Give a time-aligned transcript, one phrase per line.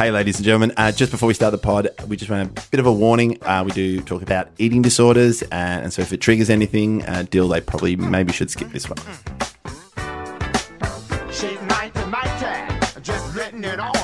[0.00, 2.68] Hey, ladies and gentlemen, uh, just before we start the pod, we just want a
[2.70, 3.36] bit of a warning.
[3.42, 7.26] Uh, we do talk about eating disorders, uh, and so if it triggers anything, uh,
[7.28, 8.96] Dil, they probably maybe should skip this one.
[11.30, 13.99] She's mighty, mighty, just it all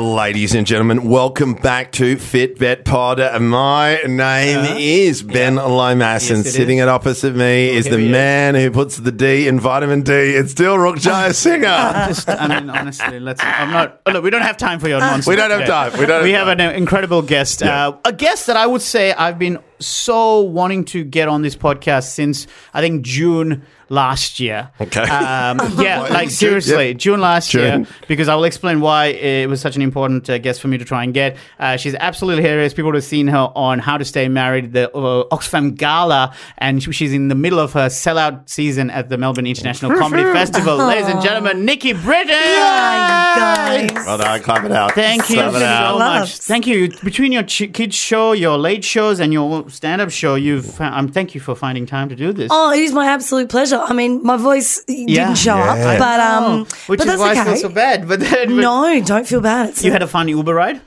[0.00, 3.18] ladies and gentlemen, welcome back to Fitbet Pod.
[3.40, 6.44] My name is Ben Lomas, and Uh-huh.
[6.44, 6.82] Yes, it sitting is.
[6.82, 10.12] at opposite me is the man who puts the D in vitamin D.
[10.12, 12.08] It's Dilruk Jaya sinha.
[12.08, 13.40] Just, I mean, honestly, let's.
[13.42, 14.00] I'm not.
[14.06, 15.26] Oh, look, we don't have time for your nonsense.
[15.26, 15.70] We don't have today.
[15.70, 15.92] time.
[16.00, 17.60] We don't We have have an incredible guest.
[17.62, 17.88] Yeah.
[17.88, 21.56] Uh, a guest that I would say I've been so wanting to get on this
[21.56, 24.70] podcast since I think June last year.
[24.80, 25.02] Okay.
[25.02, 26.96] Um, yeah, like seriously, yep.
[26.96, 27.80] June last June.
[27.82, 30.78] year, because I will explain why it was such an important uh, guest for me
[30.78, 31.36] to try and get.
[31.58, 32.72] Uh, she's absolutely hilarious.
[32.72, 36.82] People would have seen her on How to Stay Married, the uh, Oxfam Gala, and
[36.82, 40.78] she- she's in the middle of her sellout season at the Melbourne International Comedy Festival.
[40.78, 42.34] Ladies and gentlemen, Nikki Britton!
[42.34, 44.06] Hi, guys.
[44.06, 44.92] Well done, clap it out.
[44.92, 45.52] Thank you so
[45.98, 46.38] much.
[46.38, 46.88] Thank you.
[47.02, 50.80] Between your ch- kids show, your late shows, and your stand-up show, you've.
[50.80, 52.48] Um, thank you for finding time to do this.
[52.52, 53.78] Oh, it is my absolute pleasure.
[53.82, 55.26] I mean, my voice Yeah.
[55.26, 55.72] didn't show Yeah.
[55.72, 57.44] up, but um, Oh, which but is that's why I okay.
[57.44, 58.08] feel so bad.
[58.08, 59.70] But then, but No, don't feel bad.
[59.70, 60.80] It's you had a fun Uber ride.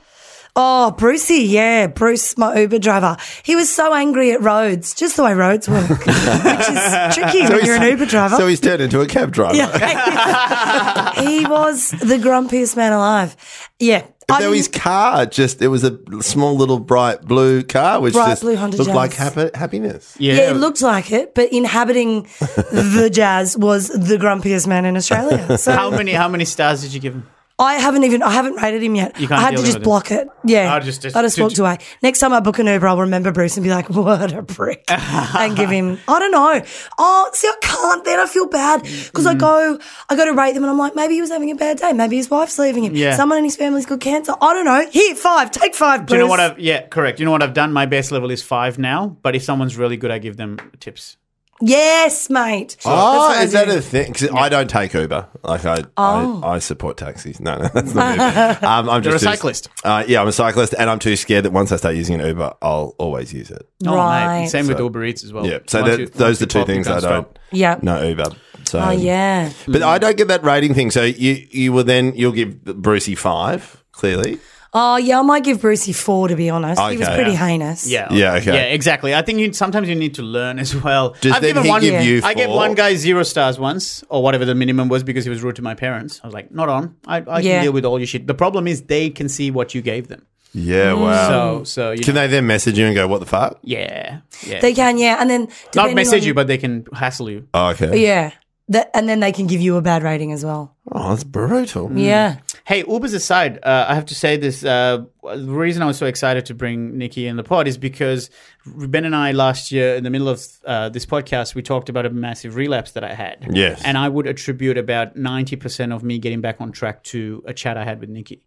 [0.56, 3.16] oh, Brucey, yeah, Bruce, my Uber driver.
[3.44, 7.64] He was so angry at roads, just the way roads work, which is tricky when
[7.64, 8.36] you're an Uber driver.
[8.36, 9.56] So he's turned into a cab driver.
[9.56, 11.12] yeah.
[11.22, 13.36] he was the grumpiest man alive.
[13.78, 14.02] Yeah.
[14.28, 18.12] But I though his car just it was a small little bright blue car which
[18.12, 19.34] Bright just blue Honda looked like Jazz.
[19.34, 20.14] happy, happiness.
[20.18, 25.56] yeah, it looked like it, but inhabiting the jazz was the grumpiest man in Australia.
[25.58, 26.12] So How many?
[26.12, 27.26] How many stars did you give him?
[27.60, 29.18] I haven't even I haven't rated him yet.
[29.20, 29.82] You can't I had deal to just with him.
[29.82, 30.28] block it.
[30.44, 31.78] Yeah, Oh, just- just- I just walked away.
[32.02, 34.84] Next time I book an Uber, I'll remember Bruce and be like, "What a prick,"
[34.88, 35.98] and give him.
[36.06, 36.62] I don't know.
[36.98, 38.04] Oh, see, I can't.
[38.04, 39.30] Then I feel bad because Mm.
[39.30, 41.54] I go, I go to rate them, and I'm like, maybe he was having a
[41.56, 41.92] bad day.
[41.92, 42.94] Maybe his wife's leaving him.
[42.94, 43.16] Yeah.
[43.16, 44.34] Someone in his family's got cancer.
[44.40, 44.88] I don't know.
[44.90, 45.50] Here, five.
[45.50, 46.06] Take five.
[46.06, 46.58] Do you know what I've?
[46.58, 47.18] Yeah, correct.
[47.18, 47.72] You know what I've done?
[47.72, 49.16] My best level is five now.
[49.22, 51.17] But if someone's really good, I give them tips.
[51.60, 52.76] Yes, mate.
[52.84, 53.76] Oh, That's what I is that do.
[53.78, 54.12] a thing?
[54.12, 55.26] 'Cause I don't take Uber.
[55.42, 56.40] Like I, Oh.
[56.44, 57.40] I, I support taxis.
[57.40, 58.66] No, no, that's not Uber.
[58.66, 59.68] Um, I'm You're just a too- cyclist.
[59.82, 62.26] Uh, yeah, I'm a cyclist, and I'm too scared that once I start using an
[62.26, 63.68] Uber, I'll always use it.
[63.86, 64.42] Oh, Right.
[64.42, 64.50] mate.
[64.50, 65.46] Same with So- Uber Eats as well.
[65.46, 67.02] Yeah, so Once that, you- those once are the two pop, you things I can't
[67.02, 67.24] don't.
[67.24, 67.38] stop.
[67.50, 67.78] Yeah.
[67.82, 68.30] No Uber.
[68.64, 69.50] So Oh yeah.
[69.66, 70.90] but I don't get that rating thing.
[70.90, 74.38] So you you will then you'll give Brucey five clearly.
[74.74, 75.18] Oh yeah.
[75.18, 76.80] I might give Brucey four to be honest.
[76.90, 77.46] he was pretty Yeah.
[77.46, 77.86] heinous.
[77.86, 78.08] Yeah.
[78.12, 78.52] Yeah, okay.
[78.54, 79.14] Yeah, exactly.
[79.14, 81.14] I think you sometimes you need to learn as well.
[81.20, 84.22] Does I've then given one, give you I gave one guy zero stars once, or
[84.22, 86.20] whatever the minimum was, because he was rude to my parents.
[86.22, 86.96] I was like, not on.
[87.06, 87.54] I, I Yeah.
[87.56, 88.26] can deal with all your shit.
[88.26, 90.22] The problem is they can see what you gave them.
[90.54, 91.00] Yeah, Mm.
[91.02, 91.28] wow.
[91.28, 93.58] So, so you Can know, they then message you and go, "What the fuck"?
[93.62, 94.60] yeah, yeah.
[94.60, 94.96] They can.
[94.98, 97.46] Yeah, and then not message on- you, but they can hassle you.
[97.52, 98.02] Oh, okay.
[98.02, 98.30] Yeah.
[98.70, 100.74] That, and then they can give you a bad rating as well.
[100.92, 101.90] Oh, that's brutal.
[101.94, 102.36] Yeah.
[102.68, 104.62] Hey, Ubers aside, uh, I have to say this.
[104.62, 108.28] Uh, the reason I was so excited to bring Nikki in the pod is because
[108.66, 112.04] Ben and I last year, in the middle of uh, this podcast, we talked about
[112.04, 113.46] a massive relapse that I had.
[113.52, 113.80] Yes.
[113.86, 117.78] And I would attribute about 90% of me getting back on track to a chat
[117.78, 118.42] I had with Nikki.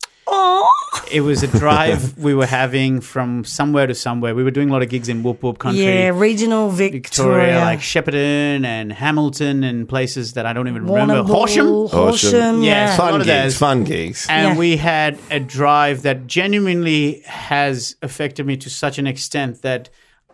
[1.11, 4.33] It was a drive we were having from somewhere to somewhere.
[4.33, 5.83] We were doing a lot of gigs in Whoop Whoop country.
[5.83, 7.59] Yeah, regional Victoria, Victoria.
[7.59, 11.23] like Shepparton and Hamilton and places that I don't even remember.
[11.23, 11.87] Horsham?
[11.87, 12.63] Horsham.
[12.63, 12.71] Yeah.
[12.87, 12.97] Yeah.
[12.97, 13.57] Fun gigs.
[13.57, 14.25] Fun gigs.
[14.29, 14.57] and Yeah.
[14.57, 19.89] we had a drive that genuinely has affected me to such an extent that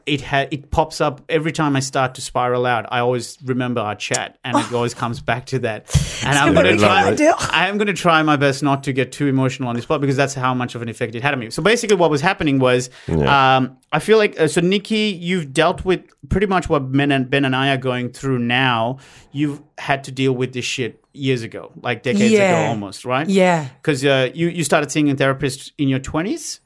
[0.08, 2.86] it ha- it pops up every time I start to spiral out.
[2.90, 5.94] I always remember our chat, and it always comes back to that.
[6.26, 7.10] And I'm going to try.
[7.10, 7.28] lovely.
[7.28, 10.02] I am going to try my best not to get too emotional on this spot
[10.02, 11.50] because that's how much of an effect it had on me.
[11.50, 15.84] So basically, what was happening was, um, I feel like uh, so Nikki, you've dealt
[15.84, 18.98] with pretty much what Ben and Ben and I are going through now.
[19.32, 23.28] You've had to deal with this shit years ago, like decades ago, almost, right?
[23.28, 23.68] Yeah.
[23.82, 26.62] Because uh, you you started seeing a therapist in your twenties.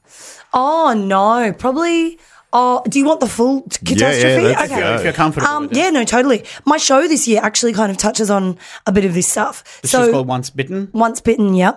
[0.54, 2.18] Oh no, probably.
[2.54, 4.42] Oh, do you want the full t- catastrophe?
[4.42, 4.80] let's okay.
[4.80, 4.94] go.
[4.96, 5.78] If you're comfortable Um, with it.
[5.78, 6.44] yeah, no, totally.
[6.66, 9.80] My show this year actually kind of touches on a bit of this stuff.
[9.82, 10.88] The so show's called Once Bitten.
[10.92, 11.72] once bitten, yeah.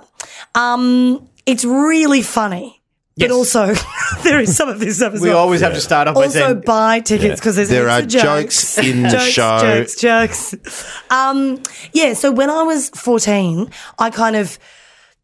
[0.53, 2.81] Um, it's really funny,
[3.15, 3.29] Yes.
[3.29, 3.73] but also
[4.23, 5.37] there is some of this stuff as We well.
[5.37, 8.07] always have to start off by also saying buy tickets because there's There are of
[8.07, 9.59] jokes in the jokes, show.
[9.61, 10.85] Jokes, jokes.
[11.09, 11.61] Um,
[11.93, 12.13] yeah.
[12.13, 13.69] So when I was 14,
[13.99, 14.59] I kind of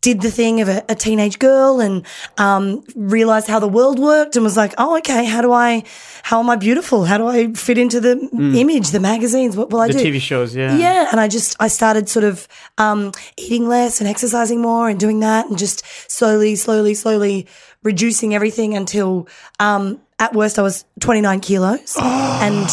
[0.01, 2.03] did the thing of a, a teenage girl and
[2.39, 5.83] um, realized how the world worked and was like, oh, okay, how do I,
[6.24, 7.06] how am I beautiful?
[7.06, 8.18] How do I fit into the
[8.56, 9.56] image, the magazines?
[9.56, 9.94] What will I Mm.
[9.94, 10.12] the do?
[10.12, 10.56] TV shows.
[10.56, 10.75] Yeah.
[10.75, 12.48] Yeah, and I just I started sort of
[12.80, 17.45] um, eating less and exercising more and doing that and just slowly, slowly, slowly
[17.83, 19.27] reducing everything until
[19.59, 22.68] um, at worst I was 29 kilos and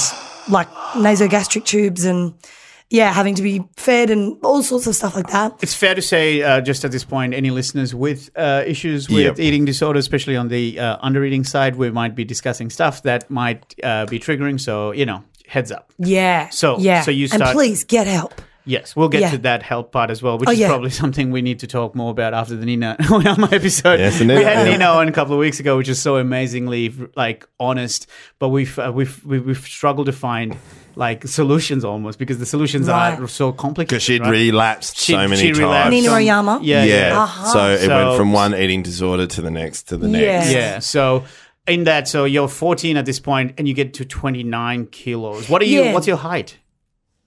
[0.49, 2.33] like nasogastric tubes and
[2.91, 5.53] yeah, having to be fed and all sorts of stuff like that.
[5.63, 9.19] It's fair to say, uh, just at this point, any listeners with uh, issues with
[9.25, 9.39] Yep.
[9.41, 13.75] eating disorders, especially on the uh, under-eating side, we might be discussing stuff that might
[13.83, 14.59] uh, be triggering.
[14.61, 15.93] So, you know, heads up.
[15.99, 16.49] Yeah.
[16.51, 17.03] So- yeah.
[17.03, 17.43] so you start.
[17.43, 18.41] and please get help.
[18.65, 19.31] Yes, we'll get Yeah.
[19.31, 20.69] to that help part as well, which Oh, is yeah.
[20.69, 23.99] probably something we need to talk more about after the Nina Oyama episode.
[23.99, 24.65] Yes, we had Yeah.
[24.65, 28.07] Nina on a couple of weeks ago, which is so amazingly like honest,
[28.39, 30.55] but we've uh, we've we've, we've struggled to find
[30.99, 33.31] like solutions almost because the solutions are Right.
[33.31, 33.89] so complicated.
[33.89, 34.31] Because she'd right?
[34.31, 35.59] relapsed She- so many she times.
[35.61, 36.59] relapsed Nina on- Oyama?
[36.61, 36.95] Yeah, yeah.
[37.11, 37.23] yeah.
[37.23, 37.53] Uh-huh.
[37.53, 40.51] So it So- went from one eating disorder to the next to the next.
[40.51, 40.59] Yeah.
[40.59, 40.79] Yeah.
[40.81, 41.25] So
[41.69, 45.49] in that, so you're 14 at this point, and you get to 29 kilos.
[45.49, 45.85] What are you?
[45.85, 45.93] Yeah.
[45.95, 46.57] What's your height?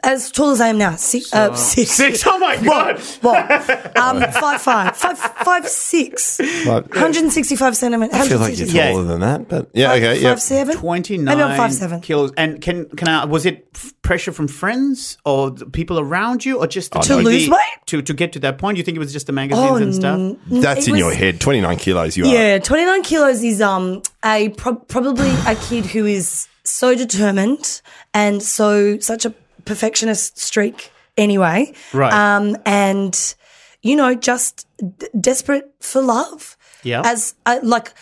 [0.04, 2.24] As tall as I am now, six, uh, six, Six.
[2.26, 3.00] Oh my god.
[3.22, 3.52] What?
[3.98, 8.16] um, five, five, five, five, six, But 165 centimeters.
[8.16, 8.92] I feel like you're Yeah.
[8.92, 10.30] taller than that, but yeah, five, okay, yeah.
[10.32, 10.76] five, seven.
[10.76, 12.02] 29 Maybe I'm five, seven.
[12.02, 12.32] kilos.
[12.36, 13.26] And can can I?
[13.26, 17.24] Was it f- pressure from friends or people around you, or just the To TV
[17.24, 17.60] lose weight?
[17.88, 18.78] to to get to that point?
[18.78, 20.18] You think it was just the magazines Oh, and stuff?
[20.20, 21.40] n- That's it in was- your head.
[21.40, 22.34] 29 kilos you are.
[22.34, 27.82] Yeah, 29 kilos is um a pro- probably a kid who is so determined
[28.14, 29.34] and so such a
[29.66, 31.74] perfectionist streak anyway.
[31.94, 32.14] Right.
[32.14, 33.36] Um and
[33.82, 36.58] you know just d- desperate for love.
[36.84, 37.02] Yeah.
[37.06, 37.94] As I, like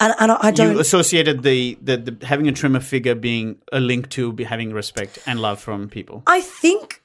[0.00, 3.56] and, and I I don't You associated the, the, the having a trimmer figure being
[3.72, 6.22] a link to having respect and love from people.
[6.26, 6.97] I think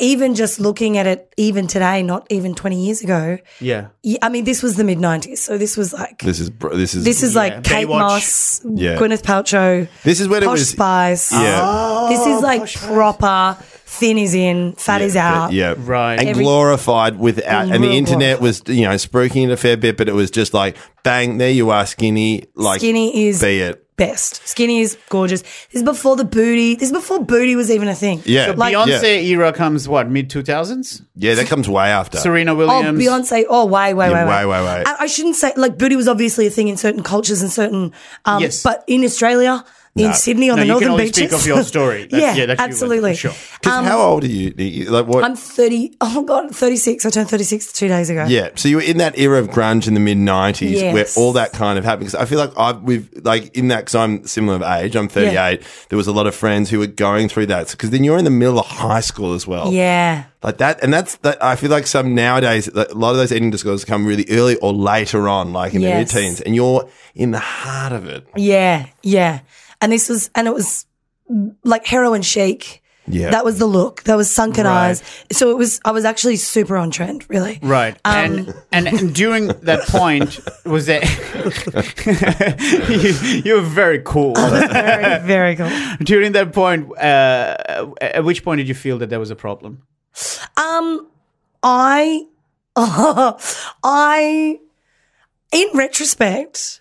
[0.00, 3.38] even just looking at it even today, not even 20 years ago.
[3.60, 3.88] Yeah.
[4.02, 5.38] yeah, I mean this was the mid 90s.
[5.38, 7.98] So this was like This is br- this is this is Yeah, like Kate Baywatch.
[8.00, 8.96] Moss, Yeah.
[8.96, 11.32] Gwyneth Paltrow, this is when it Posh was Spice.
[11.32, 11.60] yeah.
[11.62, 13.56] Oh, this is like proper
[13.92, 15.52] thin is in, fat is out.
[15.52, 16.18] Yeah, Right.
[16.18, 19.96] and Every- glorified without, and the internet was you know spruiking it a fair bit,
[19.96, 23.84] but it was just like bang, there you are, skinny, like Skinny is be it.
[24.04, 24.40] Best.
[24.48, 25.42] Skinny is gorgeous.
[25.42, 26.74] This is before the booty.
[26.74, 28.22] This is before booty was even a thing.
[28.24, 31.02] Yeah, So Like- Beyonce era comes what mid 2000s?
[31.14, 32.16] yeah, that comes way after.
[32.18, 32.98] Serena Oh, Williams.
[33.02, 33.44] Beyonce.
[33.48, 34.82] Oh, way, way, Yeah, way, way, way, way.
[34.86, 37.92] I, I shouldn't say like booty was obviously a thing in certain cultures and certain.
[38.24, 38.62] Um, Yes.
[38.62, 39.64] But in Australia,
[39.96, 40.12] in No.
[40.12, 41.16] Sydney on No, the you northern only beaches.
[41.30, 42.04] speak of your story.
[42.10, 43.14] That's- yeah, yeah, that's absolutely.
[43.16, 43.32] sure.
[43.60, 44.52] Because um, how old are you?
[44.88, 45.24] Like what?
[45.24, 45.96] I'm 30.
[46.00, 47.04] Oh god, 36.
[47.06, 48.24] I turned 36 two days ago.
[48.28, 50.94] yeah, so you were in that era of grunge in the mid '90s, Yes.
[50.94, 52.06] where all that kind of happened.
[52.06, 54.94] Because I feel like I've we've like in that because I'm similar of age.
[54.94, 55.60] I'm 38.
[55.88, 58.24] There was a lot of friends who were going through that because then you're in
[58.24, 59.72] the middle of high school as well.
[59.72, 60.24] Yeah.
[60.44, 61.42] like that, and that's that.
[61.42, 64.54] I feel like some nowadays, like, a lot of those eating disorders come really early
[64.56, 66.12] or later on, like in Yes.
[66.12, 68.24] the mid-teens, and you're in the heart of it.
[68.36, 69.40] Yeah, yeah.
[69.80, 70.86] And this was, and it was
[71.64, 72.82] like heroin chic.
[73.06, 73.30] Yeah.
[73.30, 74.04] That was the look.
[74.04, 74.90] That was sunken Right.
[74.90, 75.02] eyes.
[75.32, 77.58] So it was, I was actually super on trend, really.
[77.60, 77.94] Right.
[78.04, 81.02] Um, and, and and during that point was that
[82.88, 84.34] you, you were very cool.
[84.34, 85.70] Very, very cool.
[86.04, 87.56] during that point, uh,
[88.00, 89.82] at which point did you feel that there was a problem?
[90.56, 91.08] Um,
[91.64, 92.26] I,
[92.76, 94.60] I,
[95.52, 96.80] in retrospect,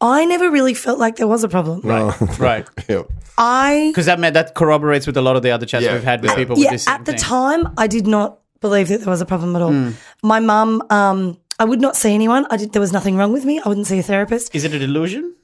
[0.00, 1.80] I never really felt like there was a problem.
[1.82, 2.14] Right.
[2.38, 2.66] Right.
[2.88, 3.02] yeah.
[3.36, 6.22] I, Because that that corroborates with a lot of the other chats Yeah, we've had
[6.22, 6.36] with yeah.
[6.36, 7.20] people with yeah, this same at the thing.
[7.20, 9.72] time, I did not believe that there was a problem at all.
[9.72, 9.90] Hmm.
[10.22, 12.46] My mum, um, I would not see anyone.
[12.50, 12.72] I did.
[12.72, 13.60] There was nothing wrong with me.
[13.64, 14.54] I wouldn't see a therapist.
[14.54, 15.34] Is it a delusion?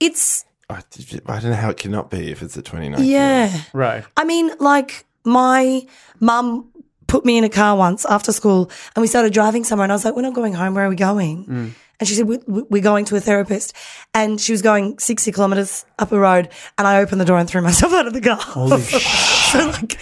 [0.00, 0.82] It's I,
[1.26, 3.04] I don't know how it cannot be if it's a 29.
[3.04, 3.50] yeah.
[3.72, 4.04] Right.
[4.16, 5.86] I mean, like my
[6.20, 6.70] mum
[7.06, 9.94] put me in a car once after school, and we started driving somewhere, and I
[9.94, 10.74] was like, "We're not going home.
[10.74, 13.74] Where are we going?" And she said, we, we- "We're going to a therapist,"
[14.12, 17.48] and she was going sixty kilometers up a road, and I opened the door and
[17.48, 18.38] threw myself out of the car.
[18.78, 19.98] so like,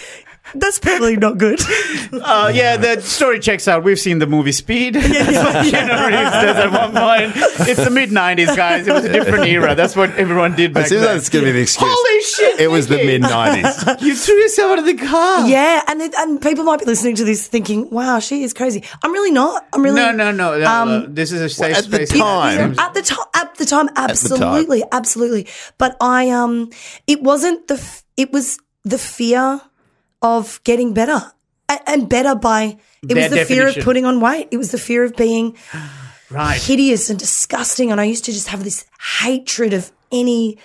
[0.53, 1.59] that's probably not good.
[2.15, 3.83] Uh, yeah, the story checks out.
[3.83, 4.93] We've seen the movie Speed.
[4.95, 7.33] That's what Keanu Reeves does at one point.
[7.67, 8.87] It's the mid '90s, guys.
[8.87, 9.75] It was a different era.
[9.75, 11.09] That's what everyone did back It seems then.
[11.09, 11.91] like it's going to be the excuse.
[11.93, 12.59] Holy shit!
[12.61, 14.01] It was the mid 90s.
[14.05, 15.47] You threw yourself out of the car.
[15.47, 18.83] yeah, and it, and people might be listening to this thinking, "Wow, she is crazy."
[19.03, 19.67] I'm really not.
[19.73, 20.57] I'm really No, no, no.
[20.59, 22.17] no, Um, this is a safe at the space.
[22.19, 24.09] time- at the time at the time the time.
[24.09, 25.47] absolutely absolutely
[25.77, 26.69] but i um
[27.07, 29.59] it wasn't the f- it was the fear
[30.25, 31.21] of getting better
[31.87, 32.77] and better by
[33.07, 35.55] it was the fear of putting on weight it was the fear of being
[36.31, 36.59] right.
[36.61, 38.85] hideous and disgusting and i used to just have this
[39.21, 40.57] hatred of any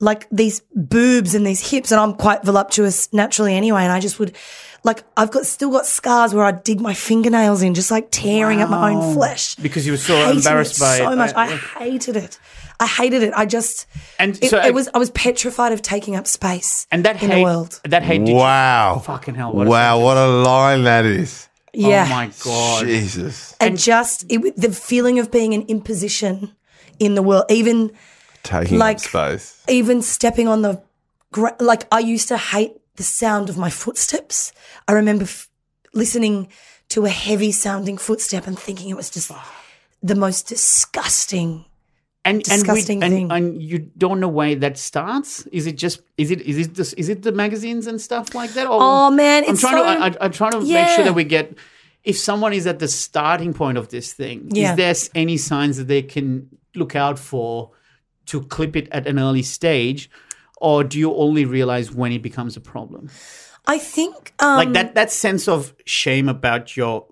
[0.00, 4.18] like these boobs and these hips and i'm quite voluptuous naturally anyway and i just
[4.18, 4.36] would
[4.84, 8.60] like i've got still got scars where i dig my fingernails in just like tearing
[8.60, 11.16] at my own flesh Because you were so embarrassed by so it.
[11.16, 11.32] much.
[11.34, 12.38] I- I hated it.
[12.78, 13.32] I hated it.
[13.36, 13.86] I just
[14.18, 14.88] And it, so it was.
[14.94, 17.80] I was petrified of taking up space And that in hate, the world.
[17.84, 18.24] that hate.
[18.24, 18.94] Did Wow.
[18.96, 19.52] You, fucking hell!
[19.52, 20.04] What Wow, sentence.
[20.04, 21.48] what a line that is.
[21.72, 22.86] Yeah, Oh my god!
[22.86, 23.54] Jesus.
[23.60, 26.54] and just it, the feeling of being an imposition
[26.98, 27.92] in the world, even
[28.42, 29.62] Taking Like- up space.
[29.68, 30.80] even stepping on the
[31.32, 34.52] gra- like I used to hate the sound of my footsteps.
[34.88, 35.48] I remember f-
[35.92, 36.48] listening
[36.90, 39.30] to a heavy sounding footstep and thinking it was just
[40.02, 41.64] the most disgusting.
[42.26, 45.46] And Disgusting and, we, and and you don't know why that starts.
[45.52, 48.50] Is it just is it is it this, is it the magazines and stuff like
[48.54, 48.66] that?
[48.66, 51.14] Or Oh, man, I'm it's trying so- to I, I'm trying to make sure that
[51.14, 51.56] we get.
[52.04, 54.70] If someone is at the starting point of this thing, Yeah.
[54.70, 57.70] is there any signs that they can look out for
[58.26, 60.08] to clip it at an early stage,
[60.60, 63.08] or do you only realize when it becomes a problem?
[63.66, 67.06] I think um, like that that sense of shame about your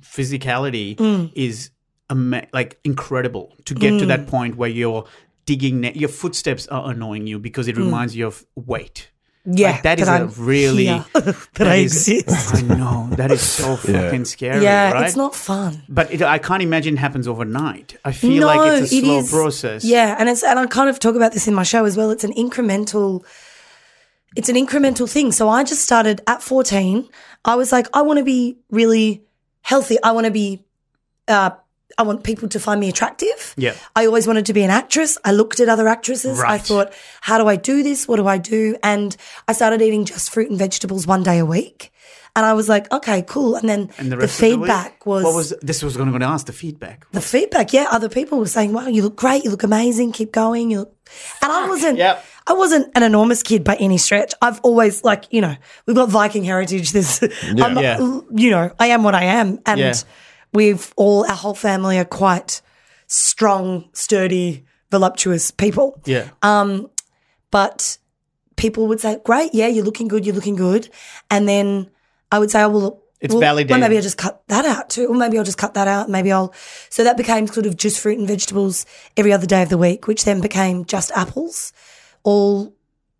[0.00, 1.30] physicality Mm.
[1.34, 1.70] is
[2.10, 5.04] like incredible to get to that point where you're
[5.46, 7.84] digging ne- your footsteps are annoying you because it Mm.
[7.86, 9.10] reminds you of weight
[9.50, 12.54] yeah, like, that is a I'm really here, that, I is- exist.
[12.54, 15.82] i know that is so fucking scary Yeah, right it's not fun.
[15.88, 19.04] but it, i can't imagine it happens overnight i feel no, like it's a it
[19.04, 21.62] slow is- process Yeah, and it's and I kind of talk about this in my
[21.62, 22.10] show as well.
[22.10, 23.24] It's an incremental
[24.36, 25.32] it's an incremental thing.
[25.32, 27.08] So I just started at 14.
[27.46, 29.22] I was like, I want to be really
[29.62, 29.96] healthy.
[30.02, 30.64] I want to be
[31.28, 31.50] uh
[31.98, 33.54] I want people to find me attractive.
[33.56, 33.74] Yeah.
[33.96, 35.18] I always wanted to be an actress.
[35.24, 36.40] I looked at other actresses.
[36.40, 38.06] I thought, how do I do this?
[38.06, 38.76] What do I do?
[38.84, 39.16] And
[39.48, 41.92] I started eating just fruit and vegetables one day a week.
[42.36, 43.56] And I was like, okay, cool.
[43.56, 46.12] And then and the, the, rest of the feedback was what was this was going
[46.16, 49.42] to ask the feedback the feedback, yeah, other people were saying, "Wow, you look great.
[49.42, 50.12] You look amazing.
[50.12, 50.94] Keep going." You look,
[51.42, 52.24] and I wasn't, Yep.
[52.46, 54.34] I wasn't an enormous kid by any stretch.
[54.40, 56.92] I've always like, you know, we've got Viking heritage.
[56.92, 57.98] This, I'm Yeah.
[57.98, 59.94] you know, I am what I am, and Yeah.
[60.52, 62.60] We've all our whole family are quite
[63.06, 66.00] strong, sturdy, voluptuous people.
[66.06, 66.90] yeah Um,
[67.50, 67.96] But
[68.56, 70.26] people would say, "Great, yeah, you're looking good.
[70.26, 70.90] You're looking good,"
[71.30, 71.88] and then
[72.30, 73.70] I would say, "Oh, well." It's well, validated.
[73.72, 75.06] Well, maybe I'll just cut that out too.
[75.08, 76.08] Or maybe I'll just cut that out.
[76.08, 76.52] Maybe I'll.
[76.88, 78.86] So that became sort of just fruit and vegetables
[79.16, 81.72] every other day of the week, which then became just apples
[82.22, 82.74] all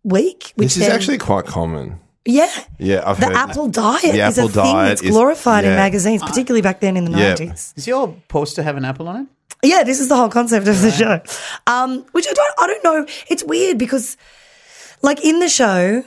[0.05, 0.53] week.
[0.55, 1.99] Which This is then- actually quite common.
[2.29, 2.49] Yeah.
[2.77, 5.63] Yeah, I've The heard apple diet The is a apple thing diet that's is- glorified
[5.65, 7.29] in magazines, particularly back then in the Yeah.
[7.29, 7.73] nineties.
[7.75, 9.27] Is your poster have an apple on it
[9.71, 11.19] Yeah, this is the whole concept of the show.
[11.67, 13.05] Um, which I don't, I don't know.
[13.27, 14.15] It's weird because,
[15.01, 16.03] like in the show,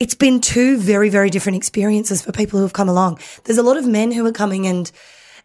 [0.00, 3.18] it's been two very, very different experiences for people who have come along.
[3.44, 4.90] There's a lot of men who are coming and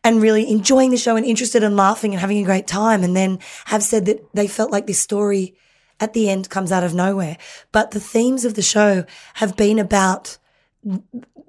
[0.04, 3.16] and really enjoying the show and interested and laughing and having a great time, and
[3.16, 5.54] then have said that they felt like this story
[6.00, 7.38] at the end comes out of nowhere.
[7.72, 10.38] But the themes of the show have been about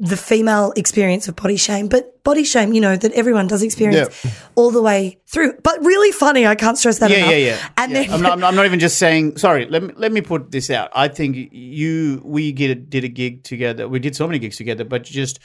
[0.00, 4.26] the female experience of body shame, but body shame, you know, that everyone does experience
[4.54, 5.52] all the way through.
[5.62, 6.46] But really funny.
[6.46, 7.30] I can't stress that yeah, enough.
[7.30, 7.68] yeah, yeah.
[7.76, 8.02] And Yeah.
[8.02, 9.36] then I'm, not, I'm, not, even just saying.
[9.36, 10.88] Sorry, let me let me put this out.
[10.94, 13.88] I think you we a, did a gig together.
[13.88, 15.38] We did so many gigs together, but just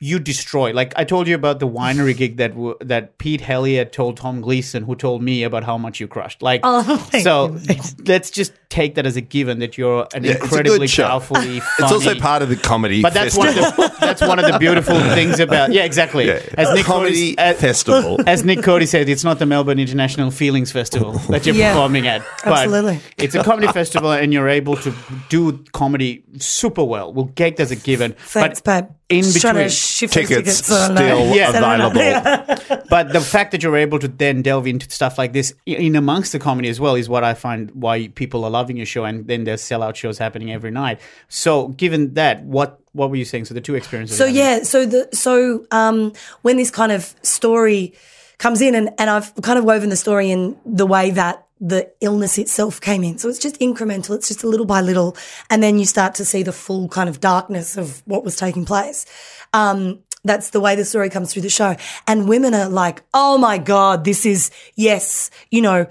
[0.00, 0.72] you destroy.
[0.72, 4.42] Like I told you about the winery gig that w- that Pete Helliar told Tom
[4.42, 6.42] Gleeson, who told me about how much you crushed.
[6.42, 6.82] Like, Oh,
[7.22, 7.56] so
[8.04, 11.06] let's just take that as a given that you're an Yeah, incredibly good show.
[11.08, 11.62] powerfully.
[11.78, 13.00] It's also part of the comedy.
[13.00, 13.88] But that's one of festival.
[13.88, 16.40] the that's one of the beautiful things about yeah exactly Yeah.
[16.58, 18.18] as Nick comedy Cody, as, festival.
[18.26, 21.72] as Nick Cody said, it's not the Melbourne International Feelings Festival that you're Yeah.
[21.72, 22.22] performing at.
[22.44, 23.00] But Absolutely.
[23.16, 24.92] It's a comedy festival and you're able to
[25.30, 27.12] do comedy super well.
[27.14, 28.12] We'll take that as a given.
[28.18, 28.94] thanks, but babe.
[29.08, 31.50] in between, to shift those Tickets tickets so still Yeah.
[31.50, 32.82] available.
[32.90, 36.32] but the fact that you're able to then delve into stuff like this in amongst
[36.32, 39.26] the comedy as well is what I find why people are loving your show and
[39.26, 41.00] then there's sellout shows happening every night.
[41.28, 43.44] So given that, what what were you saying?
[43.44, 44.16] So the two experiences.
[44.16, 44.58] So you're having.
[44.60, 46.12] yeah, so the so um
[46.42, 47.94] when this kind of story
[48.38, 51.90] comes in and, and I've kind of woven the story in the way that the
[52.00, 53.18] illness itself came in.
[53.18, 55.16] So it's just incremental, it's just a little by little.
[55.48, 58.64] And then you start to see the full kind of darkness of what was taking
[58.64, 59.06] place.
[59.52, 61.76] Um that's the way the story comes through the show.
[62.06, 65.86] And women are like, oh my God, this is, yes, you know,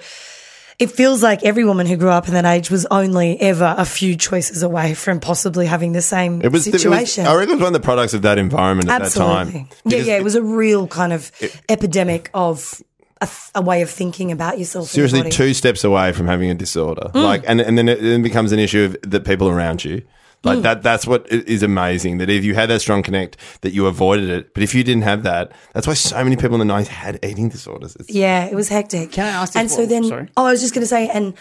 [0.77, 3.85] it feels like every woman who grew up in that age was only ever a
[3.85, 7.25] few choices away from possibly having the same It was, it was, situation.
[7.25, 9.35] I reckon it was one of the products of that environment at Absolutely.
[9.35, 9.69] that time.
[9.85, 10.17] Yeah, yeah.
[10.17, 11.31] It was a real kind of
[11.69, 12.83] epidemic of
[13.21, 14.89] a, th- a way of thinking about yourself.
[14.89, 17.09] and your seriously two steps away from having a disorder.
[17.13, 17.23] Mm.
[17.23, 19.97] Like, and and then it then becomes an issue of the people around you.
[19.97, 20.05] Mm.
[20.43, 20.83] Like that.
[20.83, 22.19] That's what is amazing.
[22.19, 24.53] That if you had that strong connect, that you avoided it.
[24.53, 27.19] But if you didn't have that, that's why so many people in the nineties had
[27.23, 27.95] eating disorders.
[27.95, 29.11] It's, Yeah, it was hectic.
[29.11, 30.29] Can I ask this And so then, Sorry.
[30.37, 31.33] oh, I was just going to say, and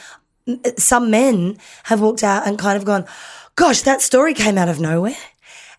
[0.79, 3.05] some men have walked out and kind of gone,
[3.57, 5.17] "Gosh, that story came out of nowhere."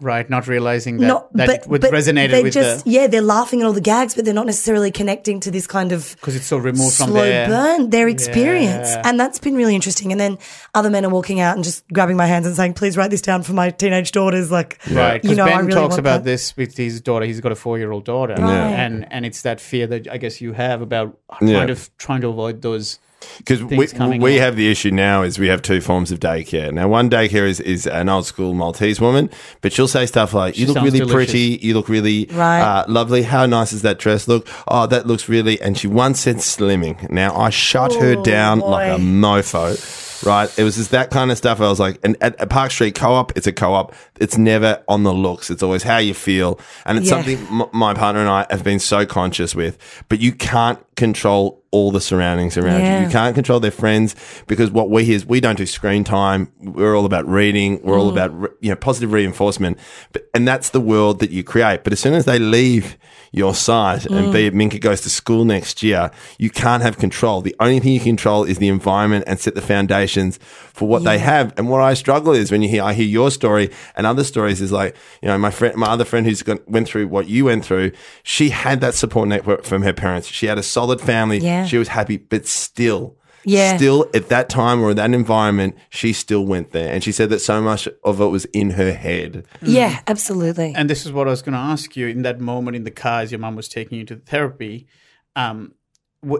[0.01, 3.07] Right, not realizing that Not, that but, it would but resonated with just, the yeah,
[3.07, 6.15] they're laughing at all the gags, but they're not necessarily connecting to this kind of
[6.19, 8.89] because it's so removed from their burn, their experience.
[8.89, 9.01] Yeah.
[9.05, 10.11] And that's been really interesting.
[10.11, 10.37] And then
[10.73, 13.21] other men are walking out and just grabbing my hands and saying, please write this
[13.21, 14.51] down for my teenage daughters.
[14.51, 16.29] Like, Right, you know, Ben I really talks about that.
[16.29, 17.25] this with his daughter.
[17.25, 18.71] He's got a four-year-old daughter, Right.
[18.71, 21.59] and and it's that fear that I guess you have about Yeah.
[21.59, 22.99] kind of trying to avoid those
[23.37, 23.77] Because we,
[24.17, 24.41] we up.
[24.43, 26.71] have the issue now is we have two forms of daycare.
[26.71, 29.29] Now, one daycare is, is an old school Maltese woman,
[29.61, 31.13] but she'll say stuff like, "You look really delicious.
[31.31, 31.59] pretty.
[31.61, 32.61] You look really Right.
[32.61, 33.23] uh, lovely.
[33.23, 34.47] How nice is that dress look?
[34.67, 37.09] Oh, that looks really." And she once said slimming.
[37.09, 39.03] Now, I shut her Oh, down like a boy.
[39.03, 40.01] mofo.
[40.25, 41.59] Right, it was just that kind of stuff.
[41.59, 43.93] I was like, and at a Park Street Co-op, it's a co-op.
[44.19, 45.49] It's never on the looks.
[45.51, 47.17] It's always how you feel, and it's Yeah.
[47.17, 49.77] something m- my partner and I have been so conscious with.
[50.07, 52.85] But you can't control all the surroundings around you.
[52.85, 53.03] Yeah.
[53.05, 54.15] You can't control their friends
[54.47, 56.49] because what we hear is we don't do screen time.
[56.61, 57.81] We're all about reading.
[57.83, 57.99] We're Mm.
[58.03, 59.77] all about re- you know positive reinforcement.
[60.13, 61.83] But and that's the world that you create.
[61.83, 62.97] But as soon as they leave
[63.31, 64.15] your sight, Mm.
[64.17, 67.41] and be it Minka goes to school next year, you can't have control.
[67.41, 70.39] The only thing you control is the environment and set the foundations
[70.73, 71.53] for what they have.
[71.57, 74.61] And what I struggle is when you hear I hear your story and other stories
[74.61, 77.45] is like you know my friend, my other friend who's gone, went through what you
[77.45, 77.91] went through.
[78.23, 80.27] She had that support network from her parents.
[80.29, 81.39] She had a solid family.
[81.39, 81.64] Yeah.
[81.65, 83.17] She was happy, but still.
[83.47, 83.77] Yeah.
[83.77, 86.91] Still at that time or in that environment, she still went there.
[86.91, 89.45] And she said that so much of it was in her head.
[89.61, 90.73] Yeah, absolutely.
[90.75, 92.91] And this is what I was going to ask you in that moment in the
[92.91, 94.87] car as your mum was taking you to therapy.
[95.35, 95.73] Um,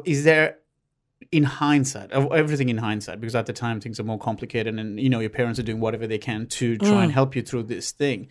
[0.04, 0.58] is there,
[1.32, 5.00] in hindsight, of everything in hindsight, because at the time things are more complicated, and
[5.00, 7.64] you know your parents are doing whatever they can to try and help you through
[7.64, 8.28] this thing.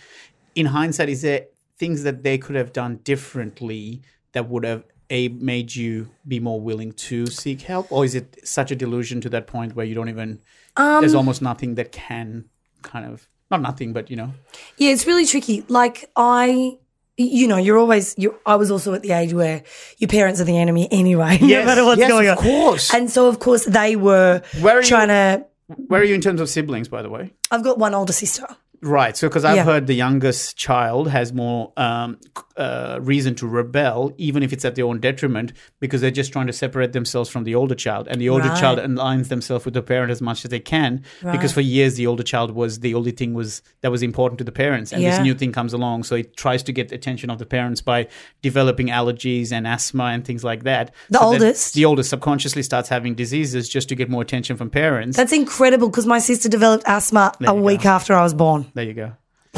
[0.56, 1.46] In hindsight, is there
[1.78, 6.60] things that they could have done differently that would have a made you be more
[6.60, 9.94] willing to seek help, or is it such a delusion to that point where you
[9.94, 10.40] don't even?
[10.76, 12.44] there's um, almost nothing that can
[12.82, 14.32] kind of not nothing, but you know.
[14.78, 15.64] Yeah, it's really tricky.
[15.68, 16.78] Like I,
[17.16, 18.14] you know, you're always.
[18.18, 19.62] You, I was also at the age where
[19.98, 22.92] your parents are the enemy anyway, Yes, no matter what's yes, going of course.
[22.92, 25.46] And so, of course, they were Where are you- trying to.
[25.86, 27.32] Where are you in terms of siblings, by the way?
[27.50, 28.46] I've got one older sister.
[28.84, 29.16] Right.
[29.16, 29.64] So, because I've Yeah.
[29.64, 32.18] heard the youngest child has more um,
[32.56, 36.46] uh, reason to rebel, even if it's at their own detriment, because they're just trying
[36.46, 38.06] to separate themselves from the older child.
[38.08, 38.56] And the older Right.
[38.60, 42.06] child aligns themselves with the parent as much as they can, because for years the
[42.06, 45.18] older child was the only thing was that was important to the parents, and this
[45.18, 48.06] new thing comes along, so it tries to get the attention of the parents by
[48.42, 50.92] developing allergies and asthma and things like that.
[51.10, 51.74] The So oldest?
[51.74, 55.16] the oldest subconsciously starts having diseases just to get more attention from parents.
[55.16, 57.88] That's incredible because my sister developed asthma a week go.
[57.90, 58.66] after I was born.
[58.74, 59.12] There you go.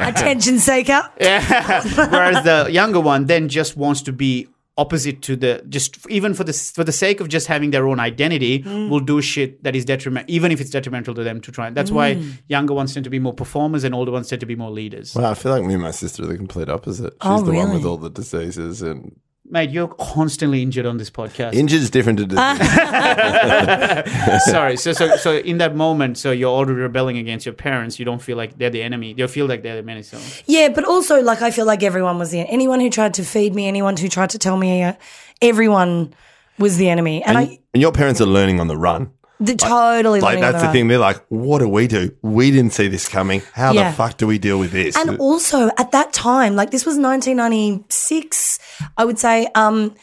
[0.00, 1.02] Attention seeker.
[1.20, 1.82] Yeah.
[2.10, 4.48] Whereas the younger one then just wants to be
[4.78, 8.00] opposite to the just even for the for the sake of just having their own
[8.00, 8.88] identity mm.
[8.88, 11.90] will do shit that is detriment even if it's detrimental to them to try that's
[11.90, 12.32] why mm.
[12.48, 15.14] younger ones tend to be more performers and older ones tend to be more leaders
[15.14, 17.12] Well, I feel like me and my sister are the complete opposite.
[17.20, 19.14] Oh, She's Oh, the one with all the diseases and
[19.52, 22.42] mate you're constantly injured on this podcast injured is different to disease.
[24.50, 28.04] sorry so so so in that moment so you're already rebelling against your parents you
[28.04, 30.84] don't feel like they're the enemy you feel like they're the enemy so Yeah, but
[30.84, 33.96] also like I feel like everyone was the anyone who tried to feed me, anyone
[33.96, 34.94] who tried to tell me, uh,
[35.40, 36.14] everyone
[36.58, 39.10] was the enemy, and, I and your parents are learning on the run.
[39.44, 40.88] The, totally Like on that's the thing.
[40.88, 42.14] They're like, what do we do?
[42.22, 43.42] We didn't see this coming.
[43.52, 43.90] How Yeah.
[43.90, 44.96] the fuck do we deal with this?
[44.96, 48.58] And also at that time, like this was 1996,
[48.96, 49.94] I would say, um,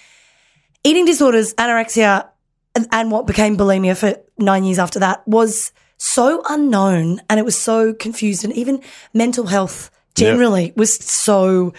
[0.84, 2.28] eating disorders, anorexia,
[2.76, 7.44] and, and what became bulimia for nine years after that was so unknown and it
[7.46, 8.44] was so confused.
[8.44, 8.82] And even
[9.14, 11.74] mental health generally was so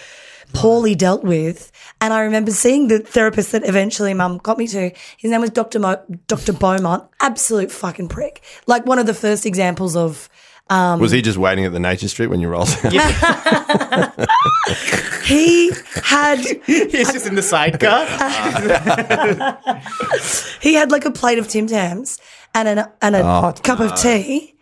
[0.52, 1.70] poorly dealt with.
[2.02, 4.90] And I remember seeing the therapist that eventually mum got me to.
[5.18, 5.78] His name was Dr.
[5.78, 6.54] Mo- Dr.
[6.54, 7.04] Beaumont.
[7.20, 8.40] Absolute fucking prick.
[8.66, 10.28] Like one of the first examples of
[10.70, 12.92] um, was he just waiting at the nature street when you rolled out?
[15.24, 15.72] he
[16.04, 18.06] had he's just in the sidecar
[20.60, 22.18] He had like a plate of Tim Tams
[22.54, 24.54] and a and a Oh, cup of tea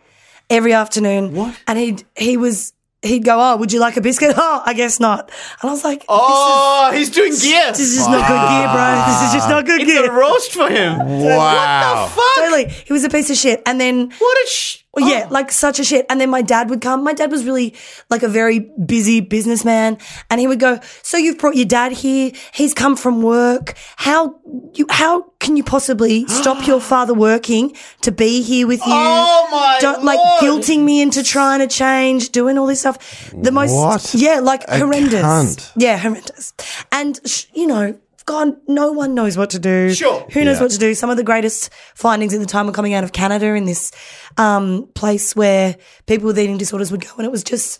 [0.49, 1.33] every afternoon.
[1.35, 1.55] What?
[1.67, 4.99] And he he was he'd go, "Oh, would you like a biscuit?" "Oh, I guess
[4.99, 5.31] not."
[5.61, 9.05] And I was like, oh he's doing gear "This is just not good gear, bro.
[9.07, 11.35] This is just not good it's a gear." roast for him Wow.
[11.35, 13.61] What the fuck Totally, he was a piece of shit.
[13.65, 15.33] And then what a sh- Well, yeah, oh.
[15.33, 16.05] like such a shit.
[16.09, 17.03] And then my dad would come.
[17.03, 17.73] My dad was really
[18.09, 19.97] like a very busy businessman,
[20.29, 22.31] and he would go, "So you've brought your dad here?
[22.53, 23.75] He's come from work.
[23.97, 24.39] How
[24.73, 24.85] you?
[24.89, 28.85] How can you possibly stop your father working to be here with you?
[28.93, 30.41] Oh, my Don't like Lord.
[30.63, 33.31] guilting me into trying to change, doing all this stuff.
[33.33, 34.13] The most, What?
[34.13, 35.21] yeah, like A horrendous.
[35.21, 35.71] cunt.
[35.75, 36.53] Yeah, horrendous.
[36.91, 37.97] And sh- you know.
[38.29, 39.93] God, no one knows what to do.
[39.93, 40.25] Sure.
[40.33, 40.63] Who knows Yeah.
[40.63, 40.93] what to do?
[40.93, 43.91] Some of the greatest findings at the time were coming out of Canada in this
[44.37, 47.79] um, place where people with eating disorders would go, and it was just